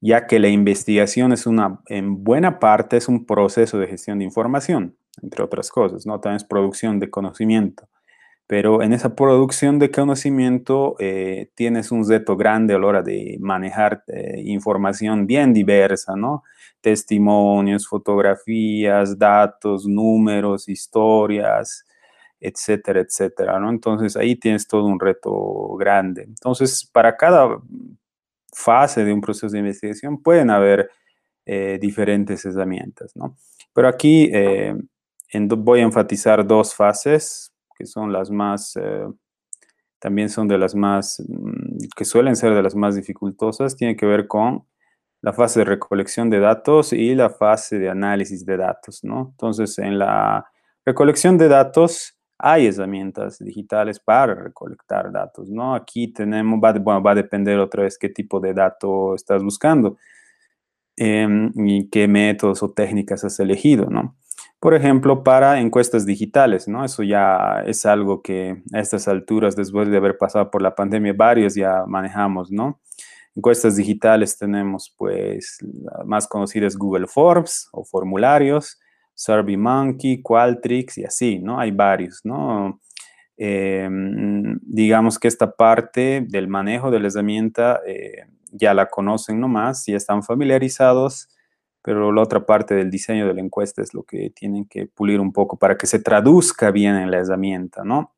ya 0.02 0.28
que 0.28 0.40
la 0.40 0.50
investigación 0.50 1.34
es 1.34 1.46
una, 1.48 1.82
en 1.88 2.24
buena 2.24 2.60
parte 2.60 2.98
es 2.98 3.08
un 3.08 3.26
proceso 3.26 3.80
de 3.80 3.88
gestión 3.88 4.20
de 4.20 4.26
información, 4.26 4.98
entre 5.22 5.44
otras 5.44 5.70
cosas, 5.72 6.06
¿no? 6.06 6.20
También 6.20 6.38
es 6.38 6.44
producción 6.44 7.00
de 7.00 7.10
conocimiento 7.10 7.88
pero 8.48 8.82
en 8.82 8.94
esa 8.94 9.14
producción 9.14 9.78
de 9.78 9.92
conocimiento 9.92 10.96
eh, 11.00 11.52
tienes 11.54 11.92
un 11.92 12.08
reto 12.08 12.38
grande 12.38 12.74
a 12.74 12.80
la 12.80 12.88
hora 12.88 13.02
de 13.02 13.38
manejar 13.42 14.04
eh, 14.08 14.42
información 14.46 15.28
bien 15.28 15.54
diversa, 15.54 16.16
¿no? 16.16 16.44
Testimonios, 16.80 17.88
fotografías, 17.88 19.20
datos, 19.20 19.86
números, 19.86 20.70
historias, 20.70 21.86
etcétera, 22.40 23.02
etcétera, 23.02 23.60
¿no? 23.60 23.70
Entonces 23.70 24.16
ahí 24.16 24.38
tienes 24.38 24.66
todo 24.66 24.86
un 24.86 25.00
reto 25.00 25.76
grande. 25.78 26.24
Entonces, 26.24 26.90
para 26.94 27.18
cada 27.18 27.60
fase 28.54 29.04
de 29.04 29.14
un 29.14 29.22
proceso 29.22 29.50
de 29.50 29.60
investigación 29.60 30.22
pueden 30.22 30.50
haber 30.50 30.90
eh, 31.46 31.78
diferentes 31.80 32.46
herramientas, 32.46 33.16
¿no? 33.16 33.36
Pero 33.74 33.88
aquí 33.88 34.32
voy 35.58 35.80
a 35.80 35.84
enfatizar 35.84 36.46
dos 36.46 36.74
fases 36.74 37.54
que 37.78 37.86
son 37.86 38.12
las 38.12 38.32
más, 38.32 38.76
eh, 38.76 39.08
también 40.00 40.30
son 40.30 40.48
de 40.48 40.58
las 40.58 40.76
más, 40.76 41.24
mm, 41.28 41.90
que 41.96 42.06
suelen 42.06 42.36
ser 42.36 42.54
de 42.54 42.64
las 42.64 42.76
más 42.76 42.96
dificultosas, 42.96 43.76
tiene 43.76 43.96
que 43.96 44.06
ver 44.06 44.28
con 44.28 44.66
la 45.22 45.34
fase 45.34 45.60
de 45.60 45.66
recolección 45.66 46.30
de 46.30 46.40
datos 46.40 46.94
y 46.94 47.16
la 47.16 47.30
fase 47.30 47.80
de 47.80 47.90
análisis 47.90 48.46
de 48.46 48.58
datos, 48.58 49.04
¿no? 49.04 49.30
Entonces, 49.32 49.78
en 49.80 50.00
la 50.00 50.46
recolección 50.86 51.38
de 51.38 51.48
datos 51.48 52.17
hay 52.40 52.68
herramientas 52.68 53.40
digitales 53.40 54.00
para 54.00 54.36
recolectar 54.36 55.12
datos, 55.12 55.50
¿no? 55.50 55.76
Aquí 55.76 56.08
tenemos, 56.10 56.60
va, 56.64 56.74
bueno, 56.74 57.02
va 57.02 57.12
a 57.12 57.16
depender 57.16 57.60
otra 57.60 57.84
vez 57.84 57.98
qué 57.98 58.10
tipo 58.10 58.40
de 58.40 58.54
dato 58.54 59.16
estás 59.16 59.44
buscando 59.44 59.98
em, 60.96 61.52
y 61.56 61.90
qué 61.90 62.08
métodos 62.08 62.64
o 62.64 62.72
técnicas 62.72 63.24
has 63.24 63.40
elegido, 63.40 63.90
¿no? 63.90 64.16
por 64.60 64.74
ejemplo, 64.74 65.24
para 65.24 65.60
encuestas 65.60 66.06
digitales, 66.06 66.68
¿no? 66.68 66.84
Eso 66.84 67.04
ya 67.04 67.64
es 67.66 67.86
algo 67.86 68.22
que 68.22 68.64
a 68.74 68.80
estas 68.80 69.08
alturas, 69.08 69.56
después 69.56 69.90
de 69.90 69.98
haber 69.98 70.18
pasado 70.18 70.50
por 70.50 70.62
la 70.62 70.76
pandemia, 70.76 71.14
varios 71.14 71.56
ya 71.56 71.86
manejamos, 71.86 72.52
¿no? 72.52 72.80
Encuestas 73.36 73.76
digitales 73.76 74.38
tenemos, 74.38 74.94
pues, 74.98 75.60
más 76.06 76.28
conocidas 76.28 76.76
Google 76.76 77.06
Forms 77.06 77.70
o 77.72 77.84
formularios, 77.84 78.80
SurveyMonkey, 79.18 80.22
Qualtrics 80.22 81.00
y 81.00 81.04
así, 81.04 81.40
¿no? 81.40 81.60
Hay 81.60 81.72
varios, 81.72 82.22
¿no? 82.24 82.80
Em, 83.36 84.58
digamos 84.62 85.20
que 85.20 85.28
esta 85.28 85.52
parte 85.52 86.26
del 86.28 86.48
manejo 86.48 86.90
de 86.90 87.00
la 87.00 87.08
herramienta 87.10 87.82
eh, 87.86 88.24
ya 88.52 88.74
la 88.74 88.88
conocen 88.88 89.40
nomás, 89.40 89.86
ya 89.86 89.98
están 89.98 90.24
familiarizados 90.24 91.30
pero 91.88 92.12
la 92.12 92.22
otra 92.22 92.46
parte 92.46 92.76
del 92.76 92.92
diseño 92.92 93.26
de 93.26 93.34
la 93.34 93.40
encuesta 93.40 93.82
es 93.82 93.94
lo 93.94 94.04
que 94.04 94.30
tienen 94.32 94.66
que 94.66 94.88
pulir 94.88 95.22
un 95.22 95.32
poco 95.32 95.58
para 95.58 95.78
que 95.78 95.88
se 95.88 96.00
traduzca 96.00 96.70
bien 96.70 96.98
en 96.98 97.10
la 97.10 97.20
herramienta, 97.20 97.86
¿no? 97.86 98.14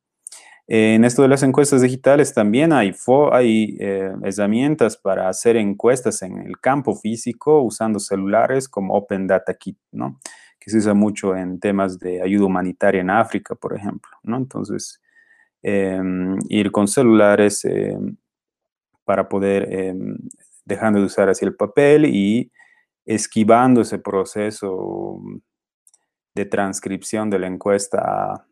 En 0.65 1.05
esto 1.05 1.21
de 1.21 1.27
las 1.27 1.43
encuestas 1.43 1.83
digitales 1.83 2.33
también 2.33 2.73
hay, 2.73 2.95
hay 3.31 3.77
eh, 3.79 4.11
herramientas 4.23 4.97
para 4.97 5.29
hacer 5.29 5.55
encuestas 5.55 6.23
en 6.23 6.39
el 6.39 6.59
campo 6.59 6.95
físico 6.95 7.61
usando 7.61 7.99
celulares 7.99 8.67
como 8.67 8.95
Open 8.95 9.27
Data 9.27 9.53
Kit, 9.53 9.77
¿no? 9.91 10.19
Que 10.69 10.73
se 10.73 10.77
usa 10.77 10.93
mucho 10.93 11.35
en 11.35 11.59
temas 11.59 11.97
de 11.97 12.21
ayuda 12.21 12.45
humanitaria 12.45 13.01
en 13.01 13.09
África, 13.09 13.55
por 13.55 13.75
ejemplo, 13.75 14.11
¿no? 14.21 14.38
Entonces, 14.38 15.01
em, 15.63 16.38
ir 16.47 16.71
con 16.71 16.88
celulares 16.88 17.65
em, 17.65 18.15
para 19.03 19.27
poder, 19.27 19.67
em, 19.73 20.15
dejando 20.65 20.99
de 20.99 21.05
usar 21.05 21.27
así 21.27 21.43
el 21.43 21.55
papel 21.55 22.05
y 22.05 22.51
esquivando 23.03 23.81
ese 23.81 23.97
proceso 23.97 25.19
de 26.35 26.45
transcripción 26.45 27.31
de 27.31 27.39
la 27.39 27.47
encuesta 27.47 28.45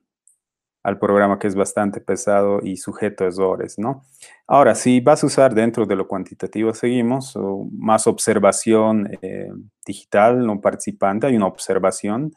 al 0.87 0.99
programa 0.99 1.37
que 1.37 1.47
es 1.47 1.55
bastante 1.55 1.99
pesado 1.99 2.61
y 2.63 2.77
sujeto 2.77 3.25
a 3.25 3.27
errores, 3.27 3.77
¿no? 3.77 4.05
Ahora, 4.47 4.73
si 4.73 5.01
vas 5.01 5.21
a 5.21 5.27
usar 5.27 5.53
dentro 5.53 5.85
de 5.85 5.97
lo 5.97 6.07
cuantitativo, 6.07 6.73
seguimos, 6.73 7.37
más 7.73 8.07
observación 8.07 9.09
eh, 9.21 9.51
digital, 9.85 10.45
no 10.45 10.61
participante, 10.61 11.27
hay 11.27 11.35
una 11.35 11.47
observación. 11.47 12.31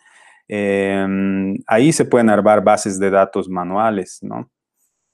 Em, 0.49 1.59
ahí 1.69 1.92
se 1.92 2.07
pueden 2.07 2.28
armar 2.28 2.64
bases 2.64 2.99
de 2.99 3.11
datos 3.11 3.49
manuales, 3.49 4.19
¿no? 4.21 4.50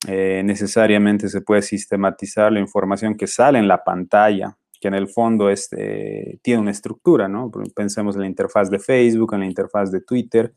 Eh, 0.09 0.40
necesariamente 0.43 1.28
se 1.28 1.43
puede 1.43 1.61
sistematizar 1.61 2.50
la 2.50 2.61
información 2.61 3.19
que 3.19 3.26
sale 3.26 3.59
en 3.59 3.69
la 3.69 3.85
pantalla, 3.85 4.57
que 4.81 4.88
en 4.88 4.95
el 4.95 5.09
fondo 5.09 5.50
este, 5.50 6.40
tiene 6.43 6.62
una 6.62 6.71
estructura, 6.71 7.28
¿no? 7.28 7.50
Pensemos 7.75 8.14
en 8.14 8.23
la 8.23 8.28
interfaz 8.28 8.71
de 8.71 8.78
Facebook, 8.78 9.35
en 9.35 9.40
la 9.40 9.47
interfaz 9.47 9.90
de 9.93 10.00
Twitter, 10.00 10.55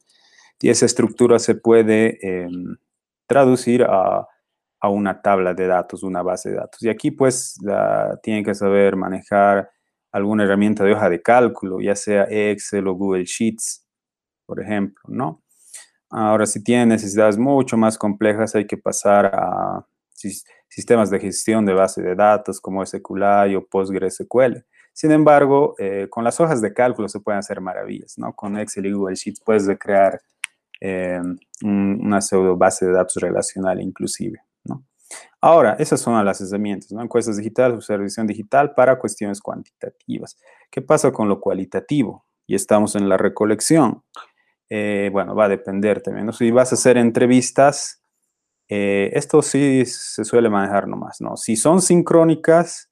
y 0.61 0.69
esa 0.69 0.85
estructura 0.85 1.39
se 1.39 1.55
puede 1.55 2.17
em, 2.21 2.77
traducir 3.27 3.83
a, 3.83 4.27
una 4.81 5.21
tabla 5.21 5.53
de 5.53 5.67
datos, 5.67 6.03
una 6.03 6.21
base 6.21 6.51
de 6.51 6.55
datos. 6.55 6.81
Y 6.81 6.89
aquí 6.89 7.11
pues 7.11 7.57
tienen 8.23 8.45
que 8.45 8.55
saber 8.55 8.95
manejar 8.95 9.69
alguna 10.11 10.43
herramienta 10.45 10.85
de 10.85 10.93
hoja 10.93 11.09
de 11.09 11.21
cálculo, 11.21 11.81
ya 11.81 11.95
sea 11.95 12.23
Excel 12.29 12.87
o 12.87 12.93
Google 12.93 13.25
Sheets, 13.25 13.85
por 14.45 14.61
ejemplo, 14.61 15.03
¿no? 15.07 15.43
Ahora, 16.09 16.45
si 16.45 16.63
tienen 16.63 16.89
necesidades 16.89 17.37
mucho 17.37 17.77
más 17.77 17.97
complejas, 17.97 18.55
hay 18.55 18.65
que 18.65 18.77
pasar 18.77 19.27
a 19.27 19.85
sistemas 20.67 21.09
de 21.09 21.19
gestión 21.19 21.65
de 21.65 21.73
base 21.73 22.01
de 22.01 22.15
datos 22.15 22.59
como 22.59 22.83
SQLite 22.83 23.57
o 23.57 23.67
PostgreSQL. 23.67 24.65
Sin 24.93 25.11
embargo, 25.11 25.75
eh, 25.77 26.07
con 26.09 26.23
las 26.23 26.39
hojas 26.39 26.61
de 26.61 26.73
cálculo 26.73 27.07
se 27.07 27.19
pueden 27.19 27.39
hacer 27.39 27.61
maravillas, 27.61 28.17
¿no? 28.17 28.33
Con 28.33 28.57
Excel 28.57 28.87
y 28.87 28.91
Google 28.91 29.15
Sheets 29.15 29.41
puedes 29.45 29.69
crear 29.77 30.19
eh, 30.81 31.21
una 31.63 32.21
pseudo 32.21 32.57
base 32.57 32.85
de 32.85 32.93
datos 32.93 33.15
relacional 33.21 33.81
inclusive, 33.81 34.39
¿no? 34.63 34.85
Ahora, 35.41 35.75
esas 35.79 36.01
son 36.01 36.23
las 36.23 36.41
herramientas, 36.41 36.91
¿no? 36.91 37.01
Encuestas 37.01 37.37
digitales, 37.37 37.75
observación 37.75 38.27
digital 38.27 38.73
para 38.73 38.99
cuestiones 38.99 39.41
cuantitativas. 39.41 40.37
¿Qué 40.69 40.81
pasa 40.81 41.11
con 41.11 41.29
lo 41.29 41.39
cualitativo? 41.39 42.25
Y 42.45 42.55
estamos 42.55 42.95
en 42.95 43.07
la 43.07 43.17
recolección. 43.17 44.03
Eh, 44.69 45.09
bueno, 45.11 45.35
va 45.35 45.45
a 45.45 45.49
depender 45.49 46.01
también, 46.01 46.25
¿no? 46.25 46.33
Si 46.33 46.51
vas 46.51 46.71
a 46.71 46.75
hacer 46.75 46.97
entrevistas, 46.97 48.03
eh, 48.67 49.09
esto 49.13 49.41
sí 49.41 49.83
se 49.85 50.23
suele 50.23 50.49
manejar 50.49 50.87
nomás, 50.87 51.21
¿no? 51.21 51.37
Si 51.37 51.55
son 51.55 51.81
sincrónicas, 51.81 52.88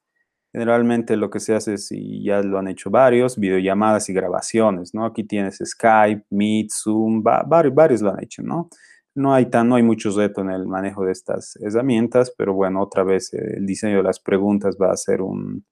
Generalmente 0.54 1.18
lo 1.18 1.30
que 1.30 1.40
se 1.40 1.54
hace 1.54 1.76
es, 1.76 1.92
y 1.92 2.24
ya 2.24 2.42
lo 2.42 2.58
han 2.58 2.68
hecho 2.68 2.90
varios, 2.90 3.38
videollamadas 3.38 4.10
y 4.10 4.14
grabaciones, 4.14 4.94
¿no? 4.94 5.06
Aquí 5.06 5.24
tienes 5.24 5.60
Skype, 5.64 6.26
Meet, 6.30 6.70
Zoom, 6.72 7.22
varios, 7.22 7.76
varios 7.76 8.02
lo 8.02 8.12
han 8.12 8.24
hecho, 8.24 8.42
¿no? 8.42 8.70
No 9.14 9.34
hay, 9.34 9.48
tan, 9.48 9.68
no 9.68 9.76
hay 9.76 9.84
mucho 9.84 10.12
reto 10.16 10.42
en 10.42 10.52
el 10.52 10.68
manejo 10.68 11.04
de 11.06 11.12
estas 11.12 11.58
herramientas, 11.58 12.34
pero 12.38 12.54
bueno, 12.54 12.82
otra 12.82 13.04
vez 13.04 13.34
eh, 13.34 13.56
el 13.58 13.66
diseño 13.66 13.98
de 13.98 14.04
las 14.04 14.20
preguntas 14.20 14.78
va 14.82 14.92
a 14.92 14.98
ser 14.98 15.22
un, 15.22 15.66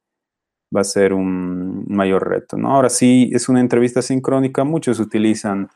va 0.76 0.82
a 0.82 0.84
ser 0.84 1.14
un 1.14 1.86
mayor 1.88 2.28
reto, 2.28 2.58
¿no? 2.58 2.72
Ahora 2.76 2.90
sí, 2.90 3.30
es 3.34 3.48
una 3.50 3.62
entrevista 3.62 4.02
sincrónica, 4.02 4.64
muchos 4.64 5.00
utilizan, 5.00 5.70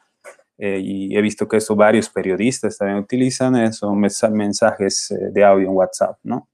eh, 0.58 0.80
y 0.84 1.16
he 1.16 1.22
visto 1.22 1.48
que 1.48 1.58
eso 1.58 1.76
varios 1.76 2.10
periodistas 2.10 2.78
también 2.78 3.00
utilizan 3.00 3.56
eso, 3.56 3.94
mensajes 3.94 5.12
eh, 5.12 5.30
de 5.32 5.44
audio 5.44 5.68
en 5.68 5.76
WhatsApp, 5.76 6.18
¿no? 6.24 6.50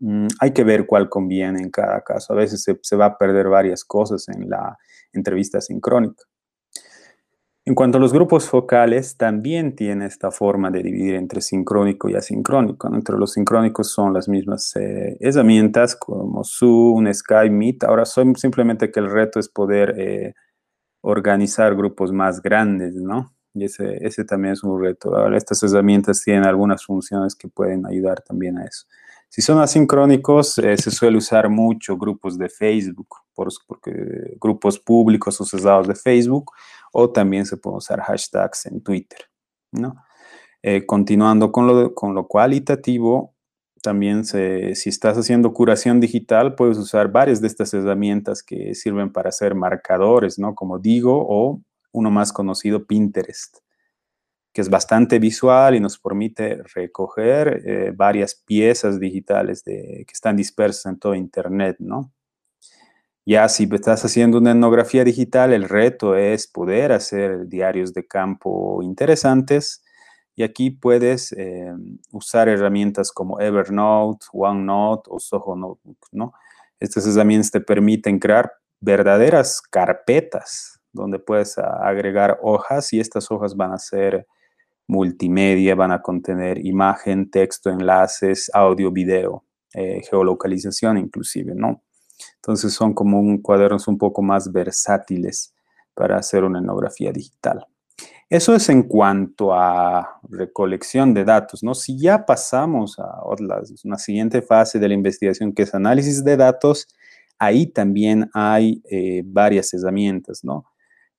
Mm, 0.00 0.26
hay 0.40 0.52
que 0.52 0.64
ver 0.64 0.86
cuál 0.86 1.08
conviene 1.08 1.60
en 1.60 1.70
cada 1.70 2.00
caso. 2.02 2.32
A 2.32 2.36
veces 2.36 2.64
se, 2.80 2.96
va 2.96 3.06
a 3.06 3.18
perder 3.18 3.48
varias 3.48 3.84
cosas 3.84 4.28
en 4.28 4.48
la 4.48 4.76
entrevista 5.12 5.60
sincrónica. 5.60 6.24
En 7.66 7.74
cuanto 7.74 7.96
a 7.96 8.00
los 8.00 8.12
grupos 8.12 8.46
focales, 8.46 9.16
también 9.16 9.74
tiene 9.74 10.04
esta 10.04 10.30
forma 10.30 10.70
de 10.70 10.82
dividir 10.82 11.14
entre 11.14 11.40
sincrónico 11.40 12.10
y 12.10 12.14
asincrónico. 12.14 12.94
Entre 12.94 13.16
los 13.16 13.32
sincrónicos 13.32 13.90
son 13.90 14.12
las 14.12 14.28
mismas 14.28 14.76
eh, 14.76 15.16
herramientas 15.20 15.96
como 15.96 16.44
Zoom, 16.44 17.10
Skype, 17.10 17.50
Meet. 17.50 17.84
Ahora 17.84 18.04
son 18.04 18.36
simplemente 18.36 18.90
que 18.90 19.00
el 19.00 19.10
reto 19.10 19.40
es 19.40 19.48
poder 19.48 19.94
eh, 19.98 20.34
organizar 21.00 21.74
grupos 21.74 22.12
más 22.12 22.42
grandes, 22.42 22.94
¿no? 22.96 23.34
Y 23.54 23.64
ese, 23.64 24.24
también 24.24 24.54
es 24.54 24.64
un 24.64 24.82
reto. 24.82 25.32
Estas 25.32 25.62
herramientas 25.62 26.22
tienen 26.22 26.44
algunas 26.44 26.84
funciones 26.84 27.36
que 27.36 27.48
pueden 27.48 27.86
ayudar 27.86 28.20
también 28.20 28.58
a 28.58 28.64
eso. 28.64 28.86
Si 29.34 29.42
son 29.42 29.58
asincrónicos, 29.58 30.58
eh, 30.58 30.76
se 30.76 30.92
suele 30.92 31.18
usar 31.18 31.48
mucho 31.48 31.96
grupos 31.98 32.38
de 32.38 32.48
Facebook, 32.48 33.08
grupos 34.40 34.78
públicos 34.78 35.40
o 35.40 35.44
cesados 35.44 35.88
de 35.88 35.96
Facebook, 35.96 36.52
o 36.92 37.10
también 37.10 37.44
se 37.44 37.56
pueden 37.56 37.78
usar 37.78 38.00
hashtags 38.00 38.66
en 38.66 38.80
Twitter. 38.80 39.18
Eh, 40.62 40.86
continuando 40.86 41.50
con 41.50 41.66
lo, 41.66 41.96
con 41.96 42.14
lo 42.14 42.28
cualitativo, 42.28 43.34
también 43.82 44.24
si 44.24 44.88
estás 44.88 45.18
haciendo 45.18 45.52
curación 45.52 45.98
digital, 45.98 46.54
puedes 46.54 46.78
usar 46.78 47.10
varias 47.10 47.40
de 47.40 47.48
estas 47.48 47.74
herramientas 47.74 48.40
que 48.40 48.72
sirven 48.76 49.12
para 49.12 49.30
hacer 49.30 49.56
marcadores, 49.56 50.38
¿no? 50.38 50.54
Como 50.54 50.78
digo, 50.78 51.26
o 51.28 51.60
uno 51.90 52.10
más 52.12 52.32
conocido, 52.32 52.86
Pinterest 52.86 53.64
que 54.54 54.60
es 54.60 54.70
bastante 54.70 55.18
visual 55.18 55.74
y 55.74 55.80
nos 55.80 55.98
permite 55.98 56.62
recoger 56.74 57.60
eh, 57.66 57.92
varias 57.94 58.36
piezas 58.36 59.00
digitales 59.00 59.64
que 59.64 60.06
están 60.12 60.36
dispersas 60.36 60.86
en 60.86 60.98
todo 61.00 61.14
Internet, 61.16 61.76
¿no? 61.80 62.12
Ya 63.26 63.48
si 63.48 63.68
estás 63.72 64.04
haciendo 64.04 64.38
una 64.38 64.52
etnografía 64.52 65.02
digital, 65.02 65.52
el 65.52 65.68
reto 65.68 66.14
es 66.14 66.46
poder 66.46 66.92
hacer 66.92 67.48
diarios 67.48 67.92
de 67.94 68.06
campo 68.06 68.80
interesantes 68.82 69.82
y 70.36 70.44
aquí 70.44 70.70
puedes 70.70 71.32
eh, 71.32 71.72
usar 72.12 72.48
herramientas 72.48 73.10
como 73.10 73.40
Evernote, 73.40 74.26
OneNote 74.32 75.10
o 75.10 75.18
Soho 75.18 75.56
Notebook, 75.56 75.98
¿no? 76.12 76.32
Estas 76.78 77.06
herramientas 77.08 77.50
te 77.50 77.60
permiten 77.60 78.20
crear 78.20 78.52
verdaderas 78.80 79.60
carpetas 79.62 80.80
donde 80.92 81.18
puedes 81.18 81.58
agregar 81.58 82.38
hojas 82.40 82.92
y 82.92 83.00
estas 83.00 83.30
hojas 83.32 83.56
van 83.56 83.72
a 83.72 83.78
ser 83.78 84.28
multimedia, 84.86 85.74
van 85.74 85.92
a 85.92 86.02
contener 86.02 86.64
imagen, 86.64 87.30
texto, 87.30 87.70
enlaces, 87.70 88.50
audio, 88.52 88.90
video, 88.90 89.44
eh, 89.72 90.02
geolocalización 90.08 90.98
inclusive, 90.98 91.54
¿no? 91.54 91.82
Entonces 92.36 92.72
son 92.72 92.94
como 92.94 93.18
un 93.18 93.40
cuadernos 93.40 93.88
un 93.88 93.98
poco 93.98 94.22
más 94.22 94.52
versátiles 94.52 95.54
para 95.94 96.16
hacer 96.16 96.44
una 96.44 96.58
etnografía 96.58 97.12
digital. 97.12 97.66
Eso 98.30 98.54
es 98.54 98.68
en 98.68 98.82
cuanto 98.84 99.52
a 99.52 100.18
recolección 100.28 101.14
de 101.14 101.24
datos, 101.24 101.62
¿no? 101.62 101.74
Si 101.74 101.98
ya 101.98 102.24
pasamos 102.24 102.98
a 102.98 103.20
una 103.84 103.98
siguiente 103.98 104.42
fase 104.42 104.78
de 104.78 104.88
la 104.88 104.94
investigación 104.94 105.52
que 105.52 105.62
es 105.62 105.74
análisis 105.74 106.24
de 106.24 106.36
datos, 106.36 106.88
ahí 107.38 107.66
también 107.66 108.30
hay 108.32 108.82
eh, 108.90 109.22
varias 109.24 109.72
herramientas, 109.74 110.42
¿no? 110.42 110.64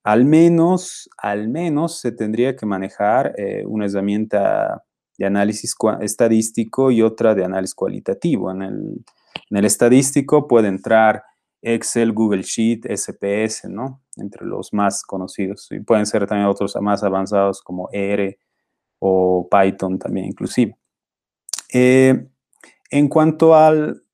Al 0.05 0.23
menos, 0.23 1.09
al 1.17 1.49
menos 1.49 1.99
se 1.99 2.11
tendría 2.11 2.55
que 2.55 2.67
manejar 2.67 3.33
eh, 3.39 3.63
una 3.65 3.87
herramienta 3.87 4.83
de 5.17 5.25
análisis 5.25 5.75
estadístico 5.99 6.91
y 6.91 7.01
otra 7.01 7.33
de 7.33 7.43
análisis 7.43 7.73
cualitativo. 7.73 8.51
En 8.51 8.61
el, 8.61 9.65
estadístico 9.65 10.47
puede 10.47 10.67
entrar 10.67 11.23
Excel, 11.59 12.13
Google 12.13 12.43
Sheet, 12.43 12.85
SPS, 12.85 13.67
¿no? 13.67 14.03
Entre 14.17 14.45
los 14.45 14.73
más 14.73 15.01
conocidos. 15.01 15.67
Y 15.71 15.79
pueden 15.79 16.05
ser 16.05 16.27
también 16.27 16.49
otros 16.49 16.75
más 16.81 17.01
avanzados 17.01 17.63
como 17.63 17.89
R 17.91 18.37
o 18.99 19.49
Python 19.49 19.97
también 19.97 20.27
inclusive. 20.27 20.77
Eh, 21.73 22.27
en 22.91 23.07
cuanto 23.07 23.55
al 23.55 24.04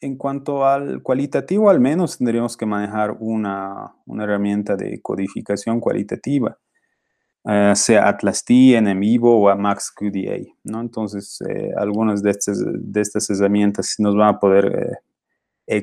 en 0.00 0.16
cuanto 0.16 0.66
al 0.66 1.02
cualitativo, 1.02 1.70
al 1.70 1.80
menos 1.80 2.18
tendríamos 2.18 2.56
que 2.56 2.66
manejar 2.66 3.16
una, 3.18 3.94
herramienta 4.06 4.76
de 4.76 5.00
codificación 5.00 5.80
cualitativa, 5.80 6.58
eh, 7.44 7.72
sea 7.74 8.08
Atlas 8.08 8.44
T, 8.44 8.80
NMIVO 8.80 9.50
o 9.50 9.56
MaxQDA, 9.56 10.38
¿no? 10.64 10.80
Entonces, 10.80 11.40
eh, 11.48 11.72
algunas 11.76 12.22
de 12.22 12.30
estas, 12.30 12.62
de 12.64 13.00
estas 13.00 13.30
herramientas 13.30 13.94
nos 13.98 14.16
van 14.16 14.34
a 14.34 14.40
poder 14.40 15.00
eh, 15.68 15.82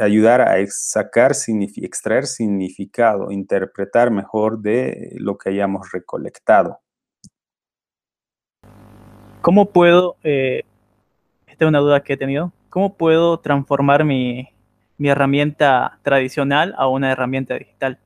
ayudar 0.00 0.40
a 0.40 0.54
sacar, 0.68 1.32
extraer 1.32 2.26
significado, 2.26 3.30
interpretar 3.30 4.10
mejor 4.10 4.60
de 4.60 5.12
lo 5.18 5.36
que 5.36 5.50
hayamos 5.50 5.92
recolectado. 5.92 6.80
¿Cómo 9.42 9.70
puedo, 9.70 10.16
esta 10.22 10.64
es 11.64 11.68
una 11.68 11.80
duda 11.80 12.02
que 12.02 12.12
he 12.12 12.16
tenido, 12.16 12.52
¿cómo 12.72 12.96
puedo 12.96 13.38
transformar 13.38 14.02
mi, 14.02 14.48
herramienta 14.98 15.98
tradicional 16.02 16.74
a 16.78 16.88
una 16.88 17.12
herramienta 17.12 17.58
digital? 17.58 17.98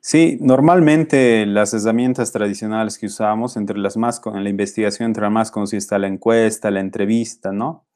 Sí, 0.00 0.36
normalmente 0.40 1.46
las 1.46 1.72
herramientas 1.72 2.32
tradicionales 2.32 2.98
que 2.98 3.06
usamos, 3.06 3.56
entre 3.56 3.78
las 3.78 3.96
más, 3.96 4.20
en 4.26 4.44
la 4.44 4.50
investigación, 4.50 5.06
entre 5.06 5.22
las 5.22 5.32
más 5.32 5.50
consiste 5.50 5.98
la 5.98 6.08
encuesta, 6.08 6.70
la 6.70 6.80
entrevista, 6.80 7.52
¿no? 7.52 7.86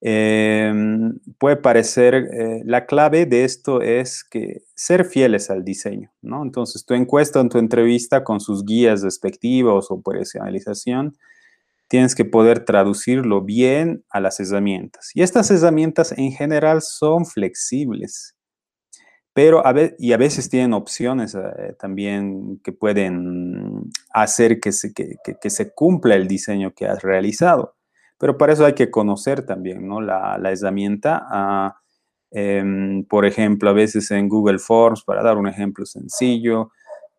Em, 0.00 1.18
puede 1.38 1.56
parecer, 1.56 2.14
eh, 2.14 2.62
la 2.64 2.86
clave 2.86 3.26
de 3.26 3.44
esto 3.44 3.82
es 3.82 4.24
que 4.24 4.62
ser 4.74 5.04
fieles 5.04 5.50
al 5.50 5.62
diseño, 5.62 6.10
¿no? 6.22 6.42
Entonces, 6.42 6.86
tu 6.86 6.94
encuesta 6.94 7.40
en 7.40 7.50
tu 7.50 7.58
entrevista 7.58 8.24
con 8.24 8.40
sus 8.40 8.64
guías 8.64 9.02
respectivos 9.02 9.90
o 9.90 10.00
personalización, 10.00 11.16
tienes 11.92 12.14
que 12.14 12.24
poder 12.24 12.64
traducirlo 12.64 13.42
bien 13.42 14.02
a 14.08 14.18
las 14.18 14.40
herramientas. 14.40 15.10
Y 15.14 15.20
estas 15.20 15.50
herramientas 15.50 16.14
en 16.16 16.32
general 16.32 16.80
son 16.80 17.26
flexibles, 17.26 18.34
pero 19.34 19.66
a 19.66 19.74
veces, 19.74 19.96
y 19.98 20.14
a 20.14 20.16
veces 20.16 20.48
tienen 20.48 20.72
opciones 20.72 21.34
eh, 21.34 21.76
también 21.78 22.58
que 22.64 22.72
pueden 22.72 23.90
hacer 24.10 24.58
que 24.58 24.72
se, 24.72 25.74
cumpla 25.74 26.14
el 26.14 26.28
diseño 26.28 26.72
que 26.72 26.86
has 26.86 27.02
realizado. 27.02 27.76
Pero 28.16 28.38
para 28.38 28.54
eso 28.54 28.64
hay 28.64 28.72
que 28.72 28.90
conocer 28.90 29.44
también 29.44 29.86
¿no? 29.86 30.00
la, 30.00 30.40
herramienta. 30.50 31.26
Ah, 31.28 31.76
em, 32.30 33.04
por 33.04 33.26
ejemplo, 33.26 33.68
a 33.68 33.74
veces 33.74 34.10
en 34.12 34.30
Google 34.30 34.60
Forms, 34.60 35.04
para 35.04 35.22
dar 35.22 35.36
un 35.36 35.46
ejemplo 35.46 35.84
sencillo, 35.84 36.70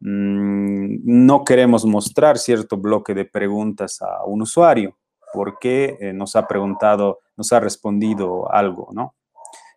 no 0.06 1.46
queremos 1.46 1.86
mostrar 1.86 2.38
cierto 2.38 2.78
bloque 2.78 3.14
de 3.14 3.26
preguntas 3.26 4.02
a 4.02 4.26
un 4.26 4.42
usuario 4.42 4.98
porque 5.34 5.98
eh, 6.00 6.14
nos 6.14 6.36
ha 6.36 6.48
preguntado, 6.48 7.20
nos 7.38 7.54
ha 7.54 7.60
respondido 7.60 8.52
algo, 8.52 8.90
¿no? 8.94 9.16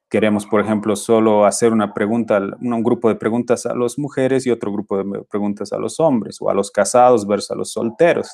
Queremos, 0.09 0.47
por 0.47 0.61
ejemplo, 0.61 0.95
solo 0.95 1.47
hacer 1.47 1.73
una 1.73 1.93
pregunta, 1.93 2.41
un 2.61 2.83
grupo 2.83 3.09
de 3.09 3.17
preguntas 3.17 3.67
a 3.67 3.75
las 3.75 3.99
mujeres 3.99 4.47
y 4.47 4.51
otro 4.51 4.73
grupo 4.73 5.03
de 5.03 5.25
preguntas 5.25 5.73
a 5.73 5.79
los 5.79 5.99
hombres, 5.99 6.37
o 6.41 6.51
a 6.51 6.55
los 6.55 6.71
casados 6.71 7.27
versus 7.27 7.51
a 7.51 7.55
los 7.57 7.73
solteros. 7.73 8.31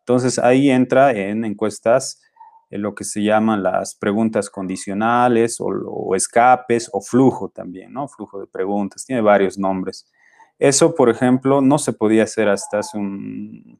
Entonces 0.00 0.38
ahí 0.38 0.70
entra 0.70 1.12
en 1.12 1.44
encuestas 1.44 2.20
en 2.70 2.82
lo 2.82 2.94
que 2.94 3.04
se 3.04 3.22
llaman 3.22 3.62
las 3.62 3.94
preguntas 3.94 4.50
condicionales 4.50 5.56
o, 5.60 6.14
escapes 6.14 6.90
o 6.92 7.00
flujo 7.00 7.48
también, 7.48 7.92
¿no? 7.92 8.08
Flujo 8.08 8.40
de 8.40 8.46
preguntas, 8.46 9.04
tiene 9.04 9.22
varios 9.22 9.58
nombres. 9.58 10.06
Eso, 10.58 10.94
por 10.94 11.10
ejemplo, 11.10 11.60
no 11.60 11.78
se 11.78 11.92
podía 11.92 12.24
hacer 12.24 12.48
hasta 12.48 12.78
hace 12.78 12.96
un, 12.98 13.78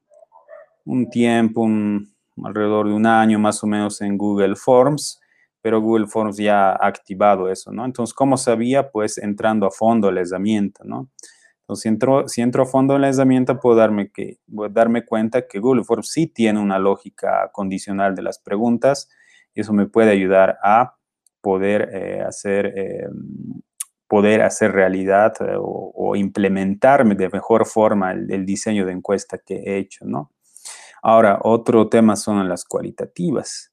tiempo, 1.11 1.67
alrededor 2.45 2.89
de 2.89 2.95
un 2.95 3.07
año 3.07 3.39
más 3.39 3.63
o 3.65 3.67
menos 3.67 4.01
en 4.03 4.19
Google 4.19 4.57
Forms, 4.57 5.21
pero 5.63 5.81
Google 5.81 6.07
Forms 6.07 6.37
ya 6.37 6.71
ha 6.71 6.87
activado 6.87 7.51
eso, 7.51 7.73
¿no? 7.73 7.85
Entonces, 7.85 8.15
¿cómo 8.15 8.37
sabía? 8.37 8.91
Pues 8.91 9.19
entrando 9.19 9.67
a 9.67 9.71
fondo 9.71 10.11
la 10.11 10.21
herramienta, 10.21 10.85
¿no? 10.85 11.11
Entonces, 11.67 11.83
si 11.83 11.89
entro, 11.89 12.29
si 12.29 12.43
a 12.43 12.65
fondo 12.65 12.95
en 12.95 13.03
la 13.03 13.09
herramienta, 13.09 13.59
puedo 13.59 13.75
darme, 13.75 14.13
que, 14.13 14.39
darme 14.71 15.05
cuenta 15.05 15.49
que 15.49 15.59
Google 15.59 15.83
Forms 15.83 16.09
sí 16.13 16.29
tiene 16.29 16.61
una 16.61 16.79
lógica 16.79 17.51
condicional 17.53 18.15
de 18.15 18.23
las 18.23 18.39
preguntas 18.39 19.09
y 19.53 19.63
eso 19.63 19.73
me 19.73 19.87
puede 19.87 20.13
ayudar 20.13 20.59
a 20.63 20.95
poder 21.41 21.91
eh, 21.93 22.23
hacer, 22.23 22.67
eh, 22.77 23.09
poder 24.09 24.43
hacer 24.43 24.73
realidad 24.73 25.35
eh, 25.41 25.57
o, 25.59 26.15
implementarme 26.17 27.15
de 27.15 27.29
mejor 27.29 27.67
forma 27.67 28.13
el, 28.13 28.47
diseño 28.47 28.87
de 28.87 28.93
encuesta 28.93 29.39
que 29.39 29.57
he 29.57 29.79
hecho, 29.79 30.05
¿no? 30.05 30.33
Ahora, 31.03 31.39
otro 31.43 31.89
tema 31.89 32.17
son 32.17 32.49
las 32.49 32.65
cualitativas. 32.65 33.73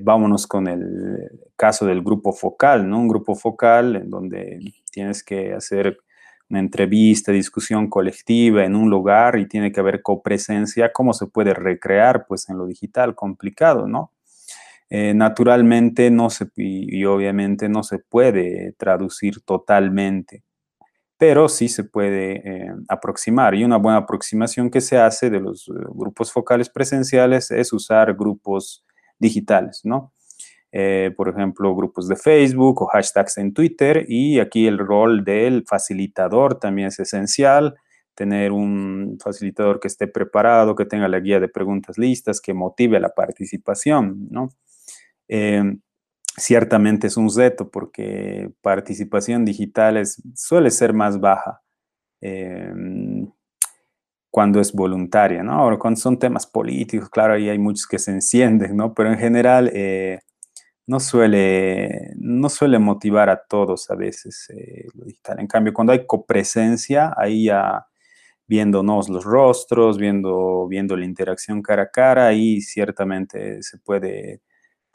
vámonos 0.00 0.46
con 0.46 0.66
el 0.66 1.30
caso 1.56 1.86
del 1.86 2.02
grupo 2.02 2.32
focal, 2.32 2.88
¿no? 2.88 2.98
Un 2.98 3.08
grupo 3.08 3.34
focal 3.34 3.96
en 3.96 4.10
donde 4.10 4.58
tienes 4.90 5.22
que 5.22 5.52
hacer 5.52 5.98
una 6.48 6.60
entrevista, 6.60 7.32
discusión 7.32 7.88
colectiva 7.88 8.64
en 8.64 8.76
un 8.76 8.88
lugar 8.88 9.38
y 9.38 9.48
tiene 9.48 9.72
que 9.72 9.80
haber 9.80 10.02
copresencia, 10.02 10.92
¿cómo 10.92 11.12
se 11.12 11.26
puede 11.26 11.54
recrear 11.54 12.26
pues 12.26 12.48
en 12.48 12.58
lo 12.58 12.66
digital? 12.66 13.14
Complicado, 13.14 13.88
¿no? 13.88 14.12
Eh, 14.88 15.14
naturalmente 15.14 16.10
no 16.10 16.30
se, 16.30 16.46
y, 16.56 17.04
obviamente 17.06 17.68
no 17.68 17.82
se 17.82 17.98
puede 17.98 18.72
traducir 18.78 19.40
totalmente, 19.42 20.44
pero 21.18 21.48
sí 21.48 21.68
se 21.68 21.84
puede 21.84 22.66
eh, 22.66 22.72
aproximar. 22.88 23.54
Y 23.54 23.64
una 23.64 23.78
buena 23.78 23.98
aproximación 23.98 24.70
que 24.70 24.80
se 24.80 24.98
hace 24.98 25.30
de 25.30 25.40
los 25.40 25.68
eh, 25.68 25.72
grupos 25.94 26.32
focales 26.32 26.70
presenciales 26.70 27.50
es 27.50 27.72
usar 27.72 28.14
grupos 28.14 28.84
digitales, 29.18 29.82
¿no? 29.84 30.12
Por 31.16 31.30
ejemplo, 31.30 31.74
grupos 31.74 32.06
de 32.06 32.16
Facebook 32.16 32.82
o 32.82 32.86
hashtags 32.86 33.38
en 33.38 33.54
Twitter. 33.54 34.04
Y 34.08 34.40
aquí 34.40 34.66
el 34.66 34.76
rol 34.78 35.24
del 35.24 35.64
facilitador 35.66 36.58
también 36.58 36.88
es 36.88 37.00
esencial. 37.00 37.76
Tener 38.14 38.52
un 38.52 39.16
facilitador 39.22 39.80
que 39.80 39.88
esté 39.88 40.06
preparado, 40.06 40.74
que 40.76 40.84
tenga 40.84 41.08
la 41.08 41.20
guía 41.20 41.40
de 41.40 41.48
preguntas 41.48 41.96
listas, 41.96 42.42
que 42.42 42.52
motive 42.52 43.00
la 43.00 43.08
participación, 43.08 44.28
¿no? 44.30 44.50
Eh, 45.28 45.76
ciertamente 46.36 47.06
es 47.08 47.16
un 47.16 47.28
reto 47.34 47.70
porque 47.70 48.50
participación 48.60 49.44
digital 49.44 50.02
suele 50.34 50.70
ser 50.70 50.92
más 50.92 51.18
baja 51.18 51.62
eh, 52.20 52.72
cuando 54.30 54.60
es 54.60 54.72
voluntaria, 54.72 55.42
¿no? 55.42 55.52
Ahora, 55.52 55.78
cuando 55.78 55.98
son 55.98 56.18
temas 56.18 56.46
políticos, 56.46 57.08
claro, 57.08 57.34
ahí 57.34 57.48
hay 57.48 57.58
muchos 57.58 57.86
que 57.86 57.98
se 57.98 58.10
encienden, 58.10 58.76
¿no? 58.76 58.92
Pero 58.94 59.10
en 59.10 59.18
general, 59.18 59.70
no 60.86 61.00
suele, 61.00 62.12
no 62.16 62.48
suele 62.48 62.78
motivar 62.78 63.28
a 63.28 63.42
todos 63.44 63.90
a 63.90 63.96
veces 63.96 64.48
eh, 64.50 64.86
lo 64.94 65.04
digital. 65.04 65.40
En 65.40 65.46
cambio, 65.48 65.72
cuando 65.72 65.92
hay 65.92 66.06
copresencia, 66.06 67.12
ahí 67.16 67.46
ya 67.46 67.86
viéndonos 68.46 69.08
los 69.08 69.24
rostros, 69.24 69.98
viendo, 69.98 70.68
viendo 70.68 70.96
la 70.96 71.04
interacción 71.04 71.62
cara 71.62 71.84
a 71.84 71.90
cara, 71.90 72.28
ahí 72.28 72.60
ciertamente 72.60 73.62
se 73.62 73.78
puede 73.78 74.42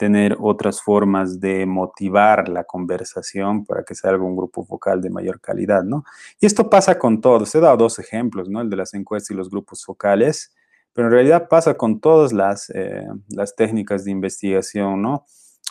tener 0.02 0.36
otras 0.40 0.82
formas 0.82 1.40
de 1.40 1.68
motivar 1.68 2.50
la 2.50 2.64
conversación 2.64 3.64
para 3.66 3.84
que 3.84 3.94
salga 3.94 4.24
un 4.24 4.36
grupo 4.36 4.66
focal 4.66 5.00
de 5.00 5.12
mayor 5.12 5.40
calidad, 5.40 5.84
¿no? 5.84 6.04
Y 6.40 6.48
esto 6.48 6.72
pasa 6.72 6.98
con 6.98 7.22
todos. 7.22 7.54
He 7.54 7.60
dado 7.60 7.78
dos 7.78 8.00
ejemplos, 8.00 8.50
¿no? 8.50 8.62
El 8.62 8.70
de 8.72 8.78
las 8.78 8.96
encuestas 8.96 9.30
y 9.30 9.36
los 9.36 9.52
grupos 9.52 9.86
focales, 9.86 10.56
pero 10.92 11.08
en 11.08 11.14
realidad 11.14 11.48
pasa 11.48 11.76
con 11.76 12.00
todas 12.00 12.34
las, 12.34 12.72
eh, 12.72 13.06
las 13.30 13.56
técnicas 13.56 14.04
de 14.04 14.12
investigación, 14.12 15.04
¿no? 15.04 15.26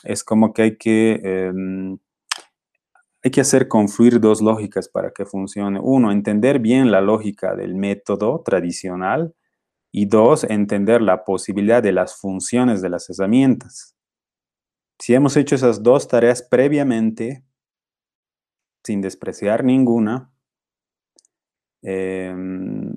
es 0.04 0.24
como 0.24 0.52
que 0.52 0.62
hay 0.62 0.76
que, 0.76 1.20
em, 1.22 1.98
hay 3.22 3.30
que 3.30 3.40
hacer 3.40 3.68
confluir 3.68 4.20
dos 4.20 4.40
lógicas 4.40 4.88
para 4.88 5.10
que 5.10 5.26
funcione. 5.26 5.78
Uno, 5.82 6.10
entender 6.10 6.58
bien 6.58 6.90
la 6.90 7.00
lógica 7.00 7.54
del 7.54 7.74
método 7.74 8.42
tradicional 8.44 9.34
y 9.92 10.06
dos, 10.06 10.44
entender 10.44 11.02
la 11.02 11.24
posibilidad 11.24 11.82
de 11.82 11.92
las 11.92 12.16
funciones 12.16 12.80
de 12.80 12.88
las 12.88 13.10
herramientas. 13.10 13.96
Si 15.00 15.14
hemos 15.14 15.36
hecho 15.38 15.54
esas 15.54 15.82
dos 15.82 16.08
tareas 16.08 16.42
previamente, 16.42 17.42
sin 18.84 19.00
despreciar 19.00 19.64
ninguna, 19.64 20.30
em, 21.82 22.94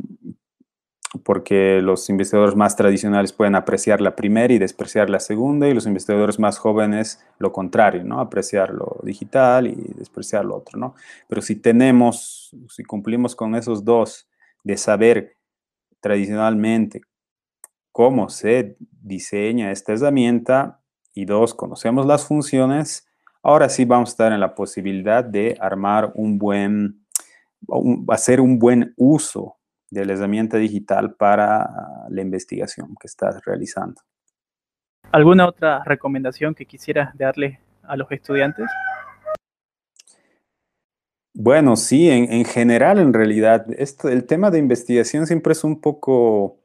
porque 1.23 1.79
los 1.81 2.09
investigadores 2.09 2.55
más 2.55 2.75
tradicionales 2.75 3.31
pueden 3.31 3.55
apreciar 3.55 4.01
la 4.01 4.15
primera 4.17 4.53
y 4.53 4.57
despreciar 4.57 5.09
la 5.09 5.21
segunda, 5.21 5.69
y 5.69 5.73
los 5.73 5.85
investigadores 5.85 6.39
más 6.39 6.57
jóvenes 6.57 7.23
lo 7.39 7.53
contrario, 7.53 8.03
¿no? 8.03 8.19
Apreciar 8.19 8.73
lo 8.73 8.99
digital 9.03 9.67
y 9.67 9.75
despreciar 9.95 10.43
lo 10.43 10.57
otro, 10.57 10.77
¿no? 10.77 10.95
Pero 11.29 11.41
si 11.41 11.55
tenemos, 11.55 12.53
si 12.67 12.83
cumplimos 12.83 13.33
con 13.35 13.55
esos 13.55 13.85
dos, 13.85 14.27
de 14.63 14.75
saber 14.75 15.37
tradicionalmente 16.01 17.01
cómo 17.93 18.27
se 18.29 18.75
diseña 18.79 19.71
esta 19.71 19.93
herramienta, 19.93 20.82
y 21.13 21.25
dos, 21.25 21.53
conocemos 21.53 22.05
las 22.05 22.25
funciones, 22.25 23.07
ahora 23.41 23.69
sí 23.69 23.85
vamos 23.85 24.09
a 24.09 24.13
estar 24.13 24.31
en 24.31 24.39
la 24.39 24.55
posibilidad 24.55 25.23
de 25.23 25.57
armar 25.59 26.11
un 26.15 26.37
buen, 26.37 27.05
hacer 28.09 28.41
un 28.41 28.57
buen 28.59 28.93
uso 28.97 29.57
de 29.89 30.05
la 30.05 30.13
herramienta 30.13 30.57
digital 30.57 31.13
para 31.13 31.69
la 32.09 32.21
investigación 32.21 32.95
que 32.99 33.07
estás 33.07 33.43
realizando. 33.45 34.01
¿Alguna 35.11 35.47
otra 35.47 35.83
recomendación 35.83 36.55
que 36.55 36.65
quisieras 36.65 37.15
darle 37.15 37.59
a 37.83 37.95
los 37.95 38.11
estudiantes? 38.11 38.65
Bueno, 41.35 41.75
sí, 41.75 42.09
en, 42.09 42.45
general, 42.45 42.99
en 42.99 43.11
realidad, 43.11 43.65
esto, 43.77 44.07
el 44.07 44.25
tema 44.25 44.51
de 44.51 44.59
investigación 44.59 45.25
siempre 45.25 45.53
es 45.53 45.63
un 45.63 45.81
poco, 45.81 46.62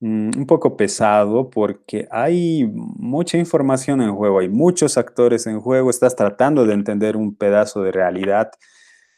mm, 0.00 0.30
un 0.38 0.46
poco 0.46 0.76
pesado 0.76 1.50
porque 1.50 2.08
hay 2.10 2.66
mucha 2.72 3.38
información 3.38 4.02
en 4.02 4.14
juego, 4.14 4.40
hay 4.40 4.48
muchos 4.48 4.98
actores 4.98 5.46
en 5.46 5.60
juego, 5.60 5.90
estás 5.90 6.16
tratando 6.16 6.66
de 6.66 6.74
entender 6.74 7.16
un 7.16 7.36
pedazo 7.36 7.82
de 7.82 7.92
realidad, 7.92 8.50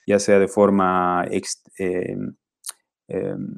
ya 0.07 0.19
sea 0.19 0.39
de 0.39 0.49
forma 0.49 1.27
eh, 1.31 2.17
Em, 3.09 3.55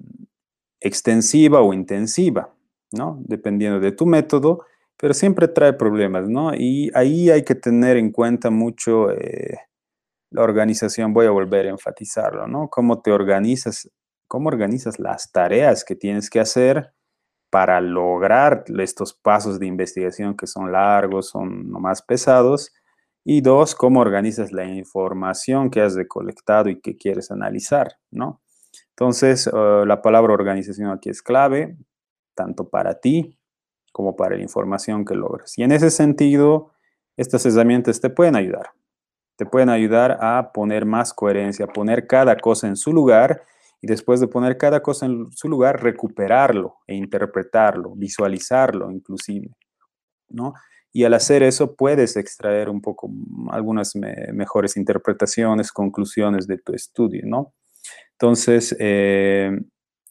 extensiva 0.81 1.61
o 1.61 1.75
intensiva, 1.75 2.55
¿no? 2.93 3.21
Dependiendo 3.27 3.81
de 3.81 3.93
tu 3.93 4.07
método, 4.07 4.65
pero 4.97 5.13
siempre 5.13 5.49
trae 5.49 5.73
problemas, 5.75 6.29
¿no? 6.29 6.55
Y 6.55 6.91
ahí 6.95 7.31
hay 7.31 7.45
que 7.45 7.57
tener 7.57 7.97
en 7.97 8.13
cuenta 8.13 8.51
mucho 8.51 9.11
eh, 9.11 9.59
la 10.31 10.43
organización, 10.43 11.13
voy 11.13 11.27
a 11.27 11.31
volver 11.33 11.67
a 11.67 11.71
enfatizarlo, 11.71 12.47
¿no? 12.47 12.69
Cómo 12.71 13.03
te 13.03 13.13
organizas, 13.13 13.91
cómo 14.29 14.49
organizas 14.49 14.99
las 15.01 15.33
tareas 15.33 15.85
que 15.85 15.97
tienes 15.97 16.31
que 16.31 16.41
hacer 16.41 16.95
para 17.51 17.81
lograr 17.81 18.65
estos 18.79 19.13
pasos 19.13 19.59
de 19.59 19.67
investigación 19.67 20.37
que 20.37 20.47
son 20.47 20.73
largos, 20.73 21.29
son 21.29 21.69
más 21.71 22.01
pesados. 22.01 22.73
Y 23.25 23.43
dos, 23.43 23.75
cómo 23.75 24.01
organizas 24.01 24.53
la 24.53 24.65
información 24.65 25.71
que 25.71 25.83
has 25.83 25.95
recolectado 25.95 26.71
y 26.71 26.81
que 26.81 26.97
quieres 26.97 27.31
analizar, 27.31 27.99
¿no? 28.11 28.41
Entonces, 28.91 29.47
eh, 29.47 29.85
la 29.87 30.01
palabra 30.01 30.33
organización 30.33 30.91
aquí 30.91 31.11
es 31.11 31.21
clave, 31.21 31.77
tanto 32.35 32.69
para 32.69 33.01
ti 33.01 33.39
como 33.93 34.17
para 34.17 34.37
la 34.37 34.43
información 34.43 35.05
que 35.05 35.15
logras. 35.15 35.59
Y 35.59 35.63
en 35.65 35.73
ese 35.73 35.91
sentido, 35.91 36.73
estas 37.17 37.45
herramientas 37.45 38.01
te 38.01 38.09
pueden 38.09 38.37
ayudar. 38.37 38.71
Te 39.37 39.45
pueden 39.45 39.69
ayudar 39.69 40.19
a 40.21 40.53
poner 40.53 40.87
más 40.87 41.13
coherencia, 41.13 41.65
a 41.65 41.73
poner 41.73 42.07
cada 42.07 42.37
cosa 42.37 42.69
en 42.69 42.77
su 42.77 42.93
lugar 42.93 43.43
y 43.83 43.87
después 43.87 44.21
de 44.21 44.29
poner 44.29 44.59
cada 44.59 44.83
cosa 44.83 45.07
en 45.07 45.31
su 45.33 45.49
lugar, 45.49 45.83
recuperarlo 45.83 46.77
e 46.87 46.95
interpretarlo, 46.95 47.95
visualizarlo 47.97 48.91
inclusive, 48.91 49.49
¿no? 50.29 50.55
Y 50.93 51.05
al 51.05 51.15
hacer 51.15 51.43
eso 51.43 51.77
puedes 51.77 52.17
extraer 52.17 52.69
un 52.69 52.81
poco 52.81 53.09
mm, 53.09 53.51
algunas 53.51 53.95
mejores 53.95 54.77
interpretaciones, 54.77 55.73
conclusiones 55.73 56.47
de 56.47 56.59
tu 56.59 56.75
estudio, 56.75 57.23
¿no? 57.25 57.55
Entonces, 58.13 58.77
eh, 58.79 59.59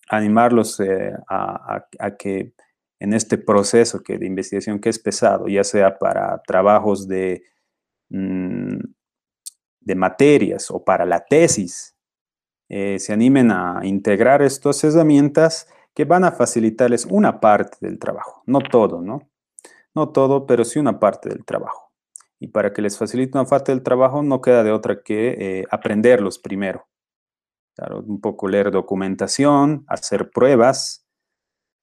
animarlos 0.09 0.79
eh, 0.79 1.13
a, 1.29 1.85
que 2.17 2.53
en 2.99 3.13
este 3.13 3.37
proceso 3.37 4.01
que 4.01 4.17
de 4.17 4.25
investigación 4.25 4.79
que 4.79 4.89
es 4.89 4.99
pesado, 4.99 5.47
ya 5.47 5.63
sea 5.63 5.97
para 5.97 6.41
trabajos 6.47 7.07
de, 7.07 7.43
mm, 8.09 8.79
de 9.81 9.95
materias 9.95 10.71
o 10.71 10.83
para 10.83 11.05
la 11.05 11.23
tesis, 11.23 11.95
eh, 12.69 12.99
se 12.99 13.13
animen 13.13 13.51
a 13.51 13.79
integrar 13.83 14.43
estas 14.43 14.83
herramientas 14.83 15.67
que 15.95 16.05
van 16.05 16.23
a 16.23 16.31
facilitarles 16.31 17.05
una 17.05 17.39
parte 17.39 17.77
del 17.81 17.97
trabajo, 17.97 18.43
no 18.45 18.59
todo, 18.59 19.01
¿no? 19.01 19.27
No 19.95 20.09
todo, 20.09 20.45
pero 20.45 20.63
sí 20.63 20.79
una 20.79 20.99
parte 20.99 21.29
del 21.29 21.43
trabajo. 21.43 21.91
Y 22.39 22.49
para 22.49 22.71
que 22.71 22.81
les 22.81 22.97
facilite 22.97 23.37
una 23.37 23.47
parte 23.47 23.71
del 23.71 23.83
trabajo, 23.83 24.21
no 24.21 24.39
queda 24.39 24.63
de 24.63 24.71
otra 24.71 25.01
que 25.01 25.35
eh, 25.39 25.65
aprenderlos 25.71 26.37
primero. 26.37 26.87
Claro, 27.75 28.03
un 28.05 28.21
poco 28.21 28.47
leer 28.47 28.71
documentación, 28.71 29.83
hacer 29.87 30.29
pruebas, 30.29 31.07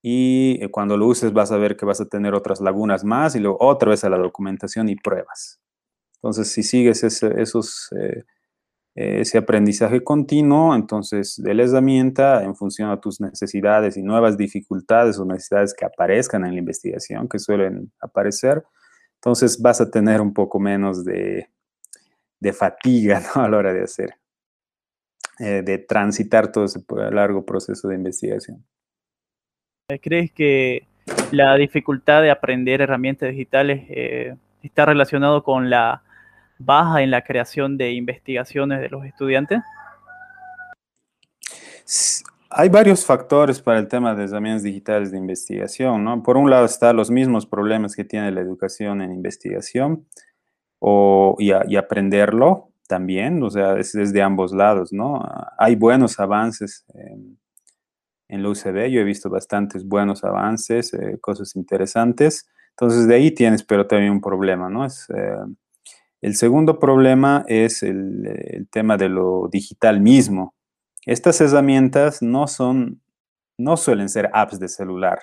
y 0.03 0.63
eh, 0.63 0.71
cuando 0.71 0.97
lo 0.97 1.09
uses 1.09 1.33
vas 1.33 1.51
a 1.51 1.57
ver 1.57 1.77
que 1.77 1.85
vas 1.85 2.01
a 2.01 2.07
tener 2.07 2.33
otras 2.33 2.61
lagunas 2.61 3.03
más 3.03 3.35
y 3.35 3.41
luego 3.41 3.59
otra 3.61 3.91
vez 3.91 4.05
a 4.05 4.09
la 4.09 4.19
documentación 4.19 4.89
y 4.89 4.95
pruebas. 4.95 5.61
Entonces, 6.19 6.53
si 6.53 6.63
sigues 6.63 7.03
esos 7.03 7.91
ese 8.97 9.37
aprendizaje 9.37 10.03
continuo, 10.03 10.75
entonces 10.75 11.37
de 11.37 11.53
herramienta 11.53 12.43
en 12.43 12.57
función 12.57 12.91
a 12.91 12.99
tus 12.99 13.21
necesidades 13.21 13.99
y 13.99 14.03
nuevas 14.03 14.39
dificultades 14.39 15.19
o 15.19 15.27
necesidades 15.27 15.75
que 15.75 15.85
aparezcan 15.85 16.47
en 16.47 16.53
la 16.53 16.59
investigación, 16.59 17.29
que 17.29 17.39
suelen 17.39 17.93
aparecer, 18.01 18.65
entonces 19.17 19.61
vas 19.61 19.83
a 19.83 19.91
tener 19.91 20.23
un 20.23 20.33
poco 20.33 20.59
menos 20.59 21.05
de, 21.05 21.47
fatiga 22.55 23.21
a 23.35 23.49
la 23.49 23.59
hora 23.59 23.75
de 23.75 23.83
hacer, 23.83 24.15
eh, 25.41 25.63
de 25.63 25.77
transitar 25.77 26.51
todo 26.51 26.65
ese 26.65 26.81
largo 27.11 27.45
proceso 27.45 27.89
de 27.89 27.97
investigación. 27.97 28.65
¿Crees 30.01 30.33
que 30.33 30.87
la 31.33 31.55
dificultad 31.57 32.23
de 32.23 32.31
aprender 32.31 32.81
herramientas 32.81 33.29
digitales 33.29 33.85
eh, 33.91 34.37
está 34.63 34.87
relacionado 34.87 35.43
con 35.43 35.69
la 35.69 36.03
baja 36.59 37.03
en 37.03 37.11
la 37.11 37.23
creación 37.23 37.77
de 37.77 37.93
investigaciones 37.93 38.81
de 38.81 38.89
los 38.89 39.05
estudiantes? 39.05 39.61
Hay 42.51 42.69
varios 42.69 43.05
factores 43.05 43.61
para 43.61 43.79
el 43.79 43.89
tema 43.89 44.15
de 44.15 44.25
exámenes 44.25 44.63
digitales 44.63 45.11
de 45.11 45.19
investigación, 45.19 46.05
¿no? 46.05 46.23
Por 46.23 46.37
un 46.37 46.49
lado 46.49 46.65
están 46.65 46.97
los 46.97 47.11
mismos 47.11 47.47
problemas 47.47 47.95
que 47.95 48.05
tiene 48.05 48.31
la 48.33 48.41
educación 48.41 49.03
en 49.03 49.13
investigación 49.13 50.07
o, 50.79 51.37
y, 51.39 51.53
aprenderlo 51.77 52.71
también, 52.89 53.43
o 53.43 53.51
sea, 53.51 53.77
es 53.79 53.93
desde 53.93 54.23
ambos 54.23 54.53
lados, 54.53 54.93
¿no? 54.93 55.23
Hay 55.59 55.75
buenos 55.75 56.19
avances 56.21 56.85
en, 56.95 57.39
en 58.29 58.43
la 58.43 58.51
UCB, 58.51 58.89
yo 58.89 59.01
he 59.01 59.05
visto 59.05 59.29
bastantes 59.29 59.87
buenos 59.87 60.25
avances, 60.25 60.95
eh, 60.95 61.19
cosas 61.21 61.57
interesantes, 61.57 62.49
entonces 62.71 63.07
de 63.09 63.15
ahí 63.15 63.31
tienes, 63.33 63.65
pero 63.65 63.87
también 63.87 64.13
un 64.13 64.21
problema, 64.21 64.69
¿no? 64.69 64.85
Es, 64.85 65.07
eh, 65.11 65.37
el 66.27 66.35
segundo 66.35 66.81
problema 66.81 67.45
es 67.47 67.85
el, 67.85 68.67
tema 68.73 68.97
de 68.97 69.09
lo 69.09 69.47
digital 69.49 70.01
mismo. 70.01 70.57
Estas 71.05 71.41
herramientas 71.41 72.21
no 72.21 72.49
son, 72.49 73.01
no 73.57 73.77
suelen 73.77 74.09
ser 74.09 74.29
apps 74.33 74.59
de 74.59 74.67
celular. 74.67 75.21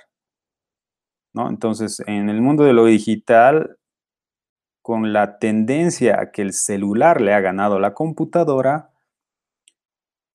¿no? 1.34 1.50
Entonces, 1.50 2.02
en 2.08 2.30
el 2.30 2.40
mundo 2.40 2.64
de 2.64 2.72
lo 2.72 2.86
digital, 2.86 3.78
con 4.82 5.12
la 5.12 5.40
tendencia 5.40 6.22
a 6.22 6.32
que 6.32 6.42
el 6.42 6.54
celular 6.54 7.20
le 7.20 7.34
ha 7.34 7.42
ganado 7.42 7.80
la 7.80 7.94
computadora, 7.94 8.94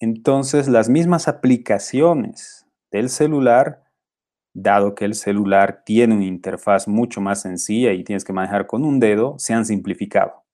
entonces 0.00 0.68
las 0.68 0.90
mismas 0.90 1.28
aplicaciones 1.28 2.66
del 2.90 3.08
celular, 3.08 3.84
dado 4.52 4.94
que 4.94 5.06
el 5.06 5.14
celular 5.14 5.82
tiene 5.86 6.14
una 6.14 6.26
interfaz 6.26 6.86
mucho 6.88 7.22
más 7.22 7.40
sencilla 7.40 7.94
y 7.94 8.04
tienes 8.04 8.22
que 8.22 8.34
manejar 8.34 8.66
con 8.66 8.84
un 8.84 9.00
dedo, 9.00 9.38
se 9.38 9.54
han 9.54 9.64
simplificado. 9.64 10.44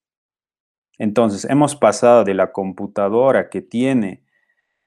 Entonces, 0.99 1.45
hemos 1.45 1.77
pasado 1.77 2.25
de 2.25 2.35
la 2.35 2.53
computadora 2.53 3.49
que 3.51 3.63
tiene, 3.63 4.23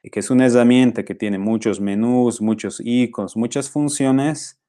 que 0.03 0.19
es 0.19 0.29
una 0.29 0.45
herramienta 0.45 1.03
que 1.03 1.15
tiene 1.15 1.37
muchos 1.37 1.81
menús, 1.81 2.41
muchos 2.41 2.81
iconos, 2.83 3.35
muchas 3.35 3.69
funciones, 3.69 4.59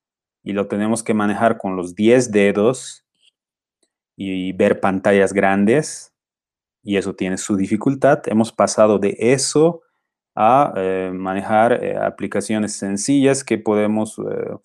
y 0.42 0.52
lo 0.52 0.66
tenemos 0.68 1.02
que 1.02 1.14
manejar 1.14 1.58
con 1.58 1.76
los 1.76 1.94
10 1.94 2.30
dedos 2.32 3.04
y 4.16 4.52
ver 4.52 4.80
pantallas 4.80 5.32
grandes, 5.32 6.12
y 6.82 6.96
eso 6.96 7.14
tiene 7.14 7.36
su 7.36 7.56
dificultad. 7.56 8.22
Hemos 8.26 8.52
pasado 8.52 8.98
de 8.98 9.16
eso 9.18 9.82
a 10.34 10.72
eh, 10.76 11.10
manejar 11.12 11.84
eh, 11.84 11.96
aplicaciones 11.96 12.72
sencillas 12.74 13.44
que 13.44 13.58
podemos, 13.58 14.18
eh, 14.18 14.56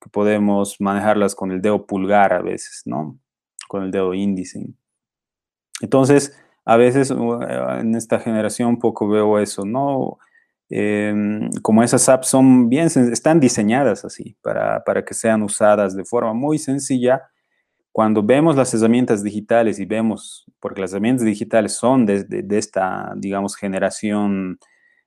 que 0.00 0.10
podemos 0.10 0.80
manejarlas 0.80 1.34
con 1.34 1.50
el 1.50 1.60
dedo 1.62 1.86
pulgar 1.86 2.32
a 2.32 2.42
veces, 2.42 2.82
¿no? 2.84 3.18
Con 3.68 3.84
el 3.84 3.90
dedo 3.90 4.14
índice. 4.14 4.66
Entonces, 5.80 6.36
a 6.64 6.76
veces 6.76 7.10
en 7.10 7.94
esta 7.94 8.20
generación 8.20 8.78
poco 8.78 9.08
veo 9.08 9.38
eso, 9.38 9.64
¿no? 9.64 10.18
Em, 10.70 11.50
como 11.62 11.82
esas 11.82 12.08
apps 12.10 12.28
son 12.28 12.68
bien, 12.68 12.86
están 12.86 13.40
diseñadas 13.40 14.04
así, 14.04 14.36
para, 14.42 14.82
que 15.06 15.14
sean 15.14 15.42
usadas 15.42 15.96
de 15.96 16.04
forma 16.04 16.34
muy 16.34 16.58
sencilla, 16.58 17.22
cuando 17.90 18.22
vemos 18.22 18.54
las 18.54 18.74
herramientas 18.74 19.22
digitales 19.24 19.78
y 19.80 19.86
vemos, 19.86 20.44
porque 20.60 20.82
las 20.82 20.92
herramientas 20.92 21.24
digitales 21.24 21.72
son 21.72 22.06
de, 22.06 22.44
esta, 22.50 23.14
digamos, 23.16 23.56
generación 23.56 24.58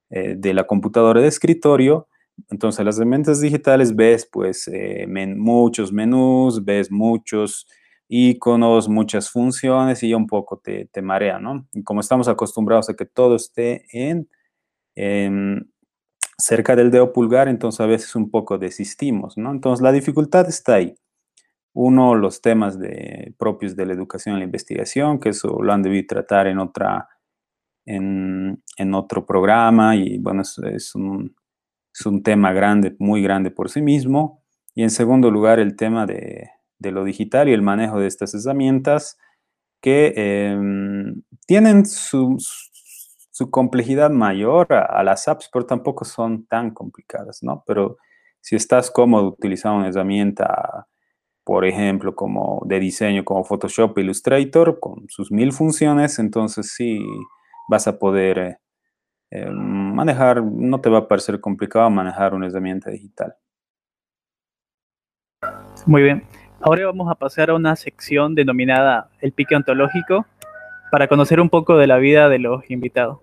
eh, 0.10 0.36
de 0.38 0.54
la 0.54 0.66
computadora 0.66 1.22
de 1.22 1.28
escritorio, 1.28 2.08
entonces 2.50 2.84
las 2.84 2.98
herramientas 2.98 3.40
digitales 3.40 3.96
ves 3.96 4.28
pues 4.32 4.68
eh, 4.68 5.06
muchos 5.08 5.94
menús, 5.94 6.66
ves 6.66 6.92
muchos 6.92 7.68
iconos, 8.14 8.90
muchas 8.90 9.30
funciones 9.30 10.04
y 10.04 10.14
un 10.14 10.28
poco 10.28 10.60
te, 10.60 10.90
marea, 11.02 11.40
¿no? 11.40 11.66
Y 11.72 11.82
como 11.84 12.02
estamos 12.02 12.28
acostumbrados 12.28 12.90
a 12.90 12.94
que 12.94 13.06
todo 13.06 13.38
esté 13.38 13.86
en, 13.94 14.28
cerca 16.38 16.76
del 16.76 16.92
dedo 16.92 17.14
pulgar, 17.14 17.48
entonces 17.48 17.80
a 17.80 17.86
veces 17.86 18.14
un 18.16 18.30
poco 18.30 18.58
desistimos, 18.58 19.38
¿no? 19.38 19.52
Entonces 19.52 19.82
la 19.82 19.94
dificultad 19.94 20.50
está 20.50 20.76
ahí. 20.76 20.94
Uno, 21.74 22.16
los 22.16 22.42
temas 22.42 22.78
de, 22.78 23.34
propios 23.40 23.78
de 23.78 23.86
la 23.86 23.94
educación 23.94 24.36
y 24.36 24.40
la 24.40 24.46
investigación, 24.46 25.18
que 25.18 25.30
eso 25.30 25.62
lo 25.64 25.72
han 25.72 25.82
debido 25.82 26.06
tratar 26.06 26.48
en, 26.48 26.60
otra, 26.60 27.08
en, 27.86 28.62
otro 28.94 29.26
programa 29.26 29.96
y 29.96 30.18
bueno, 30.18 30.42
es, 30.42 30.96
un, 30.96 31.34
es 31.94 32.06
un 32.06 32.24
tema 32.24 32.52
grande, 32.52 32.94
muy 33.00 33.22
grande 33.22 33.52
por 33.52 33.70
sí 33.70 33.82
mismo. 33.82 34.44
Y 34.76 34.84
en 34.84 34.90
segundo 34.90 35.32
lugar, 35.32 35.60
el 35.60 35.78
tema 35.78 36.06
de, 36.06 36.50
de 36.82 36.92
lo 36.92 37.04
digital 37.04 37.48
y 37.48 37.54
el 37.54 37.62
manejo 37.62 38.00
de 38.00 38.08
estas 38.08 38.34
herramientas 38.34 39.18
que 39.82 40.14
em, 40.16 41.22
tienen 41.48 41.86
su, 41.86 42.38
complejidad 43.50 44.12
mayor 44.12 44.72
a, 44.72 45.04
las 45.04 45.28
apps, 45.28 45.50
pero 45.52 45.66
tampoco 45.66 46.06
son 46.06 46.46
tan 46.46 46.72
complicadas, 46.72 47.40
¿no? 47.42 47.64
Pero 47.66 47.98
si 48.40 48.56
estás 48.56 48.92
cómodo 48.92 49.30
utilizando 49.30 49.80
una 49.80 49.88
herramienta, 49.88 50.88
por 51.44 51.66
ejemplo, 51.66 52.14
como 52.16 52.62
de 52.68 52.80
diseño 52.80 53.26
como 53.26 53.44
Photoshop 53.44 53.98
Illustrator, 53.98 54.80
con 54.80 55.06
sus 55.10 55.32
mil 55.32 55.54
funciones, 55.54 56.20
entonces 56.20 56.74
sí 56.76 57.04
vas 57.68 57.88
a 57.88 57.98
poder 57.98 58.38
eh, 58.38 58.58
em, 59.32 59.56
manejar, 59.96 60.44
no 60.44 60.80
te 60.80 60.92
va 60.92 61.00
a 61.00 61.08
parecer 61.08 61.42
complicado 61.42 61.90
manejar 61.90 62.36
una 62.36 62.46
herramienta 62.46 62.92
digital. 62.92 63.36
Muy 65.88 66.04
bien. 66.04 66.24
Ahora 66.64 66.86
vamos 66.86 67.10
a 67.10 67.16
pasar 67.16 67.50
a 67.50 67.56
una 67.56 67.76
sección 67.76 68.36
denominada 68.36 69.10
el 69.20 69.32
pique 69.32 69.56
ontológico 69.56 70.28
para 70.92 71.08
conocer 71.08 71.40
un 71.40 71.50
poco 71.50 71.76
de 71.76 71.88
la 71.88 71.98
vida 71.98 72.30
de 72.30 72.38
los 72.38 72.70
invitados. 72.70 73.18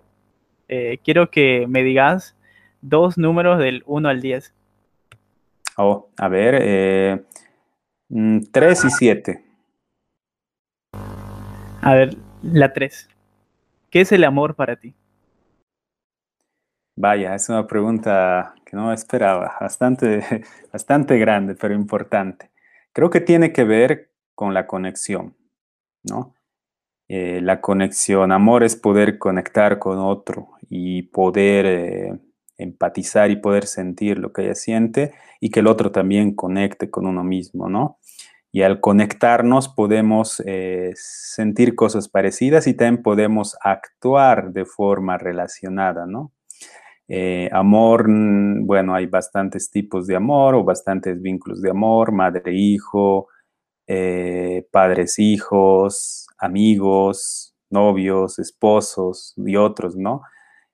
Eh, 0.67 0.99
quiero 1.05 1.31
que 1.31 1.65
me 1.65 1.81
digas 1.83 2.35
dos 2.81 3.17
números 3.17 3.57
del 3.57 3.83
1 3.85 4.09
al 4.09 4.19
10. 4.19 4.53
Oh, 5.77 6.09
a 6.17 6.27
ver, 6.27 6.59
eh, 6.61 7.23
3 8.51 8.83
mm, 8.83 8.87
y 8.87 8.91
7. 8.91 9.45
A 11.81 11.93
ver, 11.93 12.17
la 12.43 12.73
3. 12.73 13.07
¿Qué 13.89 14.01
es 14.01 14.11
el 14.11 14.25
amor 14.25 14.55
para 14.55 14.75
ti? 14.75 14.93
Vaya, 16.97 17.35
es 17.35 17.47
una 17.47 17.65
pregunta 17.65 18.53
que 18.65 18.75
no 18.75 18.91
esperaba, 18.91 19.55
bastante, 19.61 20.43
bastante 20.73 21.17
grande, 21.17 21.55
pero 21.55 21.73
importante. 21.73 22.48
Creo 22.93 23.09
que 23.09 23.21
tiene 23.21 23.53
que 23.53 23.63
ver 23.63 24.11
con 24.35 24.53
la 24.53 24.67
conexión, 24.67 25.35
¿no? 26.03 26.35
Eh, 27.07 27.41
la 27.41 27.59
conexión, 27.59 28.31
amor 28.31 28.63
es 28.63 28.75
poder 28.75 29.17
conectar 29.17 29.79
con 29.79 29.97
otro 29.97 30.49
y 30.69 31.03
poder 31.03 31.65
eh, 31.65 32.19
empatizar 32.57 33.31
y 33.31 33.37
poder 33.37 33.65
sentir 33.65 34.19
lo 34.19 34.31
que 34.31 34.43
ella 34.43 34.55
siente 34.55 35.13
y 35.39 35.49
que 35.49 35.61
el 35.61 35.67
otro 35.67 35.91
también 35.91 36.35
conecte 36.35 36.91
con 36.91 37.07
uno 37.07 37.23
mismo, 37.23 37.67
¿no? 37.67 37.97
Y 38.51 38.61
al 38.61 38.79
conectarnos 38.79 39.69
podemos 39.69 40.41
eh, 40.45 40.91
sentir 40.95 41.75
cosas 41.75 42.09
parecidas 42.09 42.67
y 42.67 42.75
también 42.75 43.01
podemos 43.01 43.57
actuar 43.61 44.51
de 44.53 44.65
forma 44.65 45.17
relacionada, 45.17 46.05
¿no? 46.05 46.31
Eh, 47.11 47.49
amor, 47.51 48.07
mm, 48.07 48.67
bueno, 48.67 48.93
hay 48.93 49.07
bastantes 49.07 49.71
tipos 49.71 50.05
de 50.07 50.15
amor 50.15 50.53
o 50.55 50.63
bastantes 50.63 51.19
vínculos 51.21 51.61
de 51.61 51.71
amor, 51.71 52.11
madre-hijo, 52.11 53.27
eh, 53.87 54.67
padres-hijos, 54.71 56.27
amigos, 56.37 57.55
novios, 57.71 58.37
esposos 58.39 59.33
y 59.37 59.55
otros, 59.55 59.95
¿no? 59.97 60.21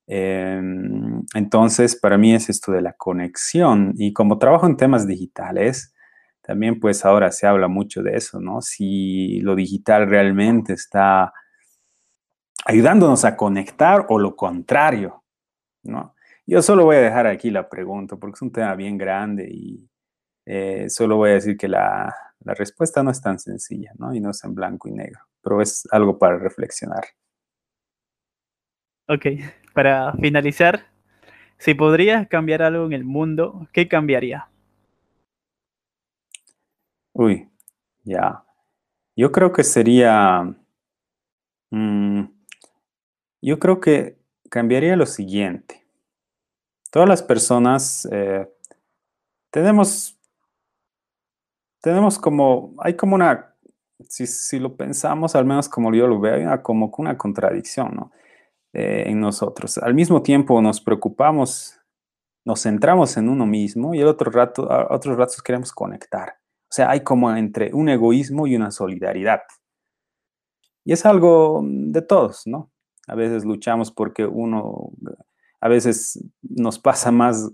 Em, 0.08 1.24
entonces, 1.36 1.96
para 1.96 2.18
mí 2.18 2.34
es 2.36 2.50
esto 2.50 2.72
de 2.74 2.82
la 2.82 2.94
conexión 2.94 3.94
y 3.98 4.14
como 4.14 4.38
trabajo 4.38 4.68
en 4.68 4.78
temas 4.78 5.08
digitales, 5.08 5.94
también 6.42 6.80
pues 6.80 7.06
ahora 7.06 7.32
se 7.32 7.48
habla 7.48 7.68
mucho 7.70 8.04
de 8.04 8.18
eso, 8.18 8.40
¿no? 8.42 8.62
Si 8.62 9.40
lo 9.42 9.56
digital 9.56 10.08
realmente 10.10 10.74
está 10.74 11.34
ayudándonos 12.66 13.26
a 13.26 13.38
conectar 13.38 14.06
o 14.10 14.20
lo 14.20 14.36
contrario, 14.36 15.24
¿no? 15.84 16.15
Yo 16.48 16.62
solo 16.62 16.86
voy 16.86 16.98
a 16.98 17.02
dejar 17.02 17.26
aquí 17.26 17.50
la 17.50 17.68
pregunta 17.70 18.18
porque 18.18 18.36
es 18.36 18.42
un 18.44 18.52
tema 18.52 18.76
bien 18.76 18.98
grande 18.98 19.48
y 19.50 19.90
eh, 20.46 20.90
solo 20.90 21.18
voy 21.18 21.32
a 21.32 21.34
decir 21.34 21.58
que 21.58 21.68
la, 21.68 22.14
la, 22.42 22.54
respuesta 22.54 23.02
no 23.02 23.10
es 23.10 23.20
tan 23.20 23.40
sencilla, 23.40 23.92
¿no? 23.98 24.14
Y 24.14 24.20
no 24.20 24.30
es 24.30 24.44
en 24.44 24.54
blanco 24.54 24.88
y 24.88 24.92
negro, 24.92 25.22
pero 25.42 25.60
es 25.60 25.88
algo 25.92 26.20
para 26.20 26.38
reflexionar. 26.38 27.04
Ok, 29.08 29.26
para 29.74 30.14
finalizar, 30.14 30.86
si 31.58 31.74
podrías 31.74 32.28
cambiar 32.28 32.62
algo 32.62 32.86
en 32.86 32.94
el 32.94 33.06
mundo, 33.06 33.68
¿qué 33.74 33.88
cambiaría? 33.88 34.48
Uy, 37.14 37.50
ya. 38.04 38.44
Yo 39.16 39.32
creo 39.32 39.52
que 39.52 39.64
sería... 39.64 40.56
Mm, 41.72 42.26
yo 43.42 43.60
creo 43.60 43.80
que 43.80 44.20
cambiaría 44.50 44.96
lo 44.96 45.08
siguiente 45.08 45.85
todas 46.96 47.10
las 47.10 47.22
personas 47.22 48.08
eh, 48.10 48.50
tenemos, 49.52 50.18
tenemos 51.82 52.18
como, 52.18 52.74
hay 52.78 52.94
como 52.94 53.16
una, 53.16 53.54
si, 54.08 54.60
lo 54.60 54.78
pensamos, 54.78 55.36
al 55.36 55.44
menos 55.44 55.68
como 55.68 55.94
yo 55.94 56.08
lo 56.08 56.22
veo, 56.22 56.64
como 56.64 56.90
una 56.98 57.18
contradicción 57.18 58.12
eh, 58.72 59.04
en 59.08 59.20
nosotros. 59.20 59.78
Al 59.80 59.94
mismo 59.94 60.24
tiempo 60.24 60.62
nos 60.62 60.80
preocupamos, 60.80 61.78
nos 62.46 62.64
centramos 62.64 63.18
en 63.18 63.28
uno 63.28 63.46
mismo 63.46 63.94
y 63.94 64.00
el 64.00 64.08
otro 64.08 64.32
rato, 64.32 64.72
a 64.72 64.96
otros 64.96 65.18
ratos 65.18 65.42
queremos 65.42 65.74
conectar. 65.74 66.38
O 66.62 66.74
sea, 66.74 66.92
hay 66.92 67.02
como 67.02 67.30
entre 67.36 67.74
un 67.74 67.90
egoísmo 67.90 68.48
y 68.48 68.56
una 68.56 68.72
solidaridad. 68.72 69.42
Y 70.86 70.94
es 70.94 71.06
algo 71.06 71.62
de 71.62 72.02
todos, 72.02 72.44
¿no? 72.48 72.72
A 73.06 73.16
veces 73.16 73.44
luchamos 73.44 73.92
porque 73.92 74.26
uno 74.26 74.92
a 75.66 75.68
veces 75.68 76.24
nos 76.44 76.78
pasa 76.78 77.12
más, 77.12 77.52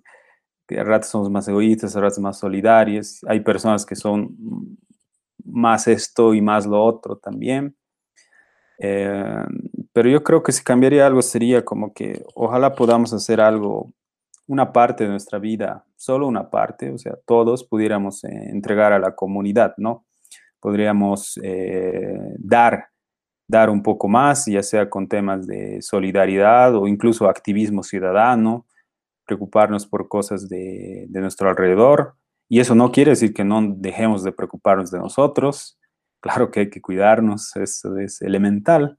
que 0.67 0.77
a 0.77 0.83
ratos 0.83 1.09
somos 1.09 1.29
más 1.29 1.47
egoístas, 1.47 1.95
a 1.95 2.01
ratos 2.01 2.19
más 2.19 2.37
solidarios. 2.37 3.21
Hay 3.25 3.39
personas 3.39 3.85
que 3.85 3.95
son 3.95 4.35
más 5.45 5.87
esto 5.87 6.33
y 6.33 6.41
más 6.41 6.65
lo 6.65 6.83
otro 6.83 7.15
también. 7.15 7.73
Eh, 8.79 9.45
pero 9.93 10.09
yo 10.09 10.21
creo 10.23 10.43
que 10.43 10.51
si 10.51 10.61
cambiaría 10.61 11.07
algo 11.07 11.21
sería 11.21 11.63
como 11.63 11.93
que 11.93 12.21
ojalá 12.35 12.75
podamos 12.75 13.13
hacer 13.13 13.39
algo, 13.39 13.93
una 14.45 14.73
parte 14.73 15.05
de 15.05 15.11
nuestra 15.11 15.39
vida, 15.39 15.85
solo 15.95 16.27
una 16.27 16.49
parte, 16.49 16.91
o 16.91 16.97
sea, 16.97 17.15
todos 17.25 17.63
pudiéramos 17.63 18.25
eh, 18.25 18.49
entregar 18.49 18.91
a 18.91 18.99
la 18.99 19.15
comunidad, 19.15 19.73
¿no? 19.77 20.05
Podríamos 20.59 21.39
eh, 21.41 22.19
dar 22.39 22.89
dar 23.51 23.69
un 23.69 23.83
poco 23.83 24.07
más, 24.07 24.45
ya 24.45 24.63
sea 24.63 24.89
con 24.89 25.07
temas 25.07 25.45
de 25.45 25.81
solidaridad 25.81 26.73
o 26.75 26.87
incluso 26.87 27.27
activismo 27.27 27.83
ciudadano, 27.83 28.65
preocuparnos 29.25 29.85
por 29.85 30.07
cosas 30.07 30.47
de, 30.47 31.07
nuestro 31.11 31.49
alrededor. 31.49 32.15
Y 32.49 32.61
eso 32.61 32.75
no 32.75 32.91
quiere 32.91 33.11
decir 33.11 33.33
que 33.33 33.43
no 33.43 33.61
dejemos 33.75 34.23
de 34.23 34.31
preocuparnos 34.31 34.89
de 34.89 34.99
nosotros. 34.99 35.77
Claro 36.21 36.49
que 36.49 36.61
hay 36.61 36.69
que 36.69 36.81
cuidarnos, 36.81 37.55
eso 37.57 37.97
es 37.97 38.21
elemental, 38.21 38.97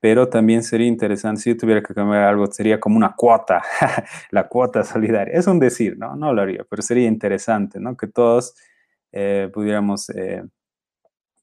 pero 0.00 0.28
también 0.28 0.62
sería 0.62 0.86
interesante, 0.86 1.42
si 1.42 1.50
yo 1.50 1.56
tuviera 1.56 1.82
que 1.82 1.94
cambiar 1.94 2.24
algo, 2.24 2.46
sería 2.46 2.80
como 2.80 2.96
una 2.96 3.14
cuota, 3.14 3.62
la 4.30 4.48
cuota 4.48 4.84
solidaria. 4.84 5.34
Es 5.34 5.46
un 5.46 5.58
decir, 5.58 5.98
¿no? 5.98 6.16
No 6.16 6.32
lo 6.32 6.42
haría, 6.42 6.64
pero 6.68 6.82
sería 6.82 7.08
interesante, 7.08 7.78
¿no? 7.78 7.96
Que 7.96 8.06
todos 8.06 8.54
eh, 9.12 9.50
pudiéramos 9.52 10.08
eh, 10.10 10.42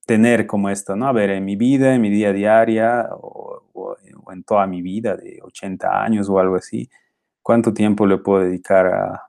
tener 0.10 0.48
como 0.48 0.72
esto, 0.72 0.96
¿no? 0.96 1.08
A 1.08 1.12
ver, 1.12 1.30
en 1.30 1.46
mi 1.46 1.56
vida, 1.56 1.94
en 1.94 2.02
mi 2.02 2.10
día 2.10 2.30
a 2.30 2.34
día 2.34 3.10
o, 3.12 3.96
en 4.32 4.44
toda 4.44 4.66
mi 4.66 4.82
vida 4.82 5.16
de 5.16 5.38
80 5.44 6.04
años 6.04 6.28
o 6.30 6.40
algo 6.40 6.56
así, 6.56 6.90
¿cuánto 7.44 7.76
tiempo 7.76 8.08
le 8.08 8.18
puedo 8.18 8.44
dedicar 8.44 8.88
a, 8.88 9.26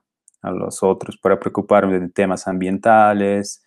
los 0.51 0.81
otros 0.81 1.17
para 1.17 1.39
preocuparme 1.39 1.99
de 1.99 2.09
temas 2.09 2.47
ambientales, 2.47 3.63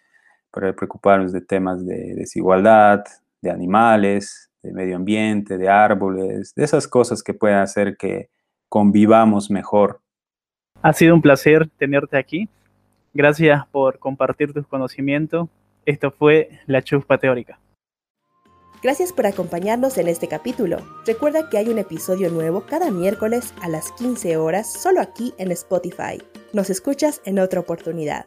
para 0.50 0.72
preocuparme 0.74 1.30
de 1.30 1.40
temas 1.40 1.86
de 1.86 2.16
desigualdad, 2.16 3.04
de 3.40 3.50
animales, 3.52 4.50
de 4.60 4.72
medio 4.72 4.96
ambiente, 4.96 5.56
de 5.56 5.68
árboles, 5.68 6.52
de 6.56 6.64
esas 6.64 6.88
cosas 6.88 7.22
que 7.22 7.32
pueden 7.32 7.58
hacer 7.58 7.96
que 7.96 8.28
convivamos 8.68 9.52
mejor. 9.52 10.00
Ha 10.82 10.92
sido 10.92 11.14
un 11.14 11.22
placer 11.22 11.68
tenerte 11.78 12.16
aquí. 12.16 12.48
Gracias 13.12 13.64
por 13.68 14.00
compartir 14.00 14.52
tus 14.52 14.66
conocimientos 14.66 15.48
esto 15.86 16.10
fue 16.10 16.60
La 16.66 16.82
Chuspa 16.82 17.18
Teórica. 17.18 17.58
Gracias 18.82 19.14
por 19.14 19.26
acompañarnos 19.26 19.96
en 19.96 20.08
este 20.08 20.28
capítulo. 20.28 20.76
Recuerda 21.06 21.48
que 21.48 21.56
hay 21.56 21.68
un 21.68 21.78
episodio 21.78 22.28
nuevo 22.28 22.66
cada 22.66 22.90
miércoles 22.90 23.54
a 23.62 23.68
las 23.70 23.90
15 23.92 24.36
horas 24.36 24.70
solo 24.70 25.00
aquí 25.00 25.32
en 25.38 25.50
Spotify. 25.52 26.22
Nos 26.52 26.68
escuchas 26.68 27.22
en 27.24 27.38
otra 27.38 27.60
oportunidad. 27.60 28.26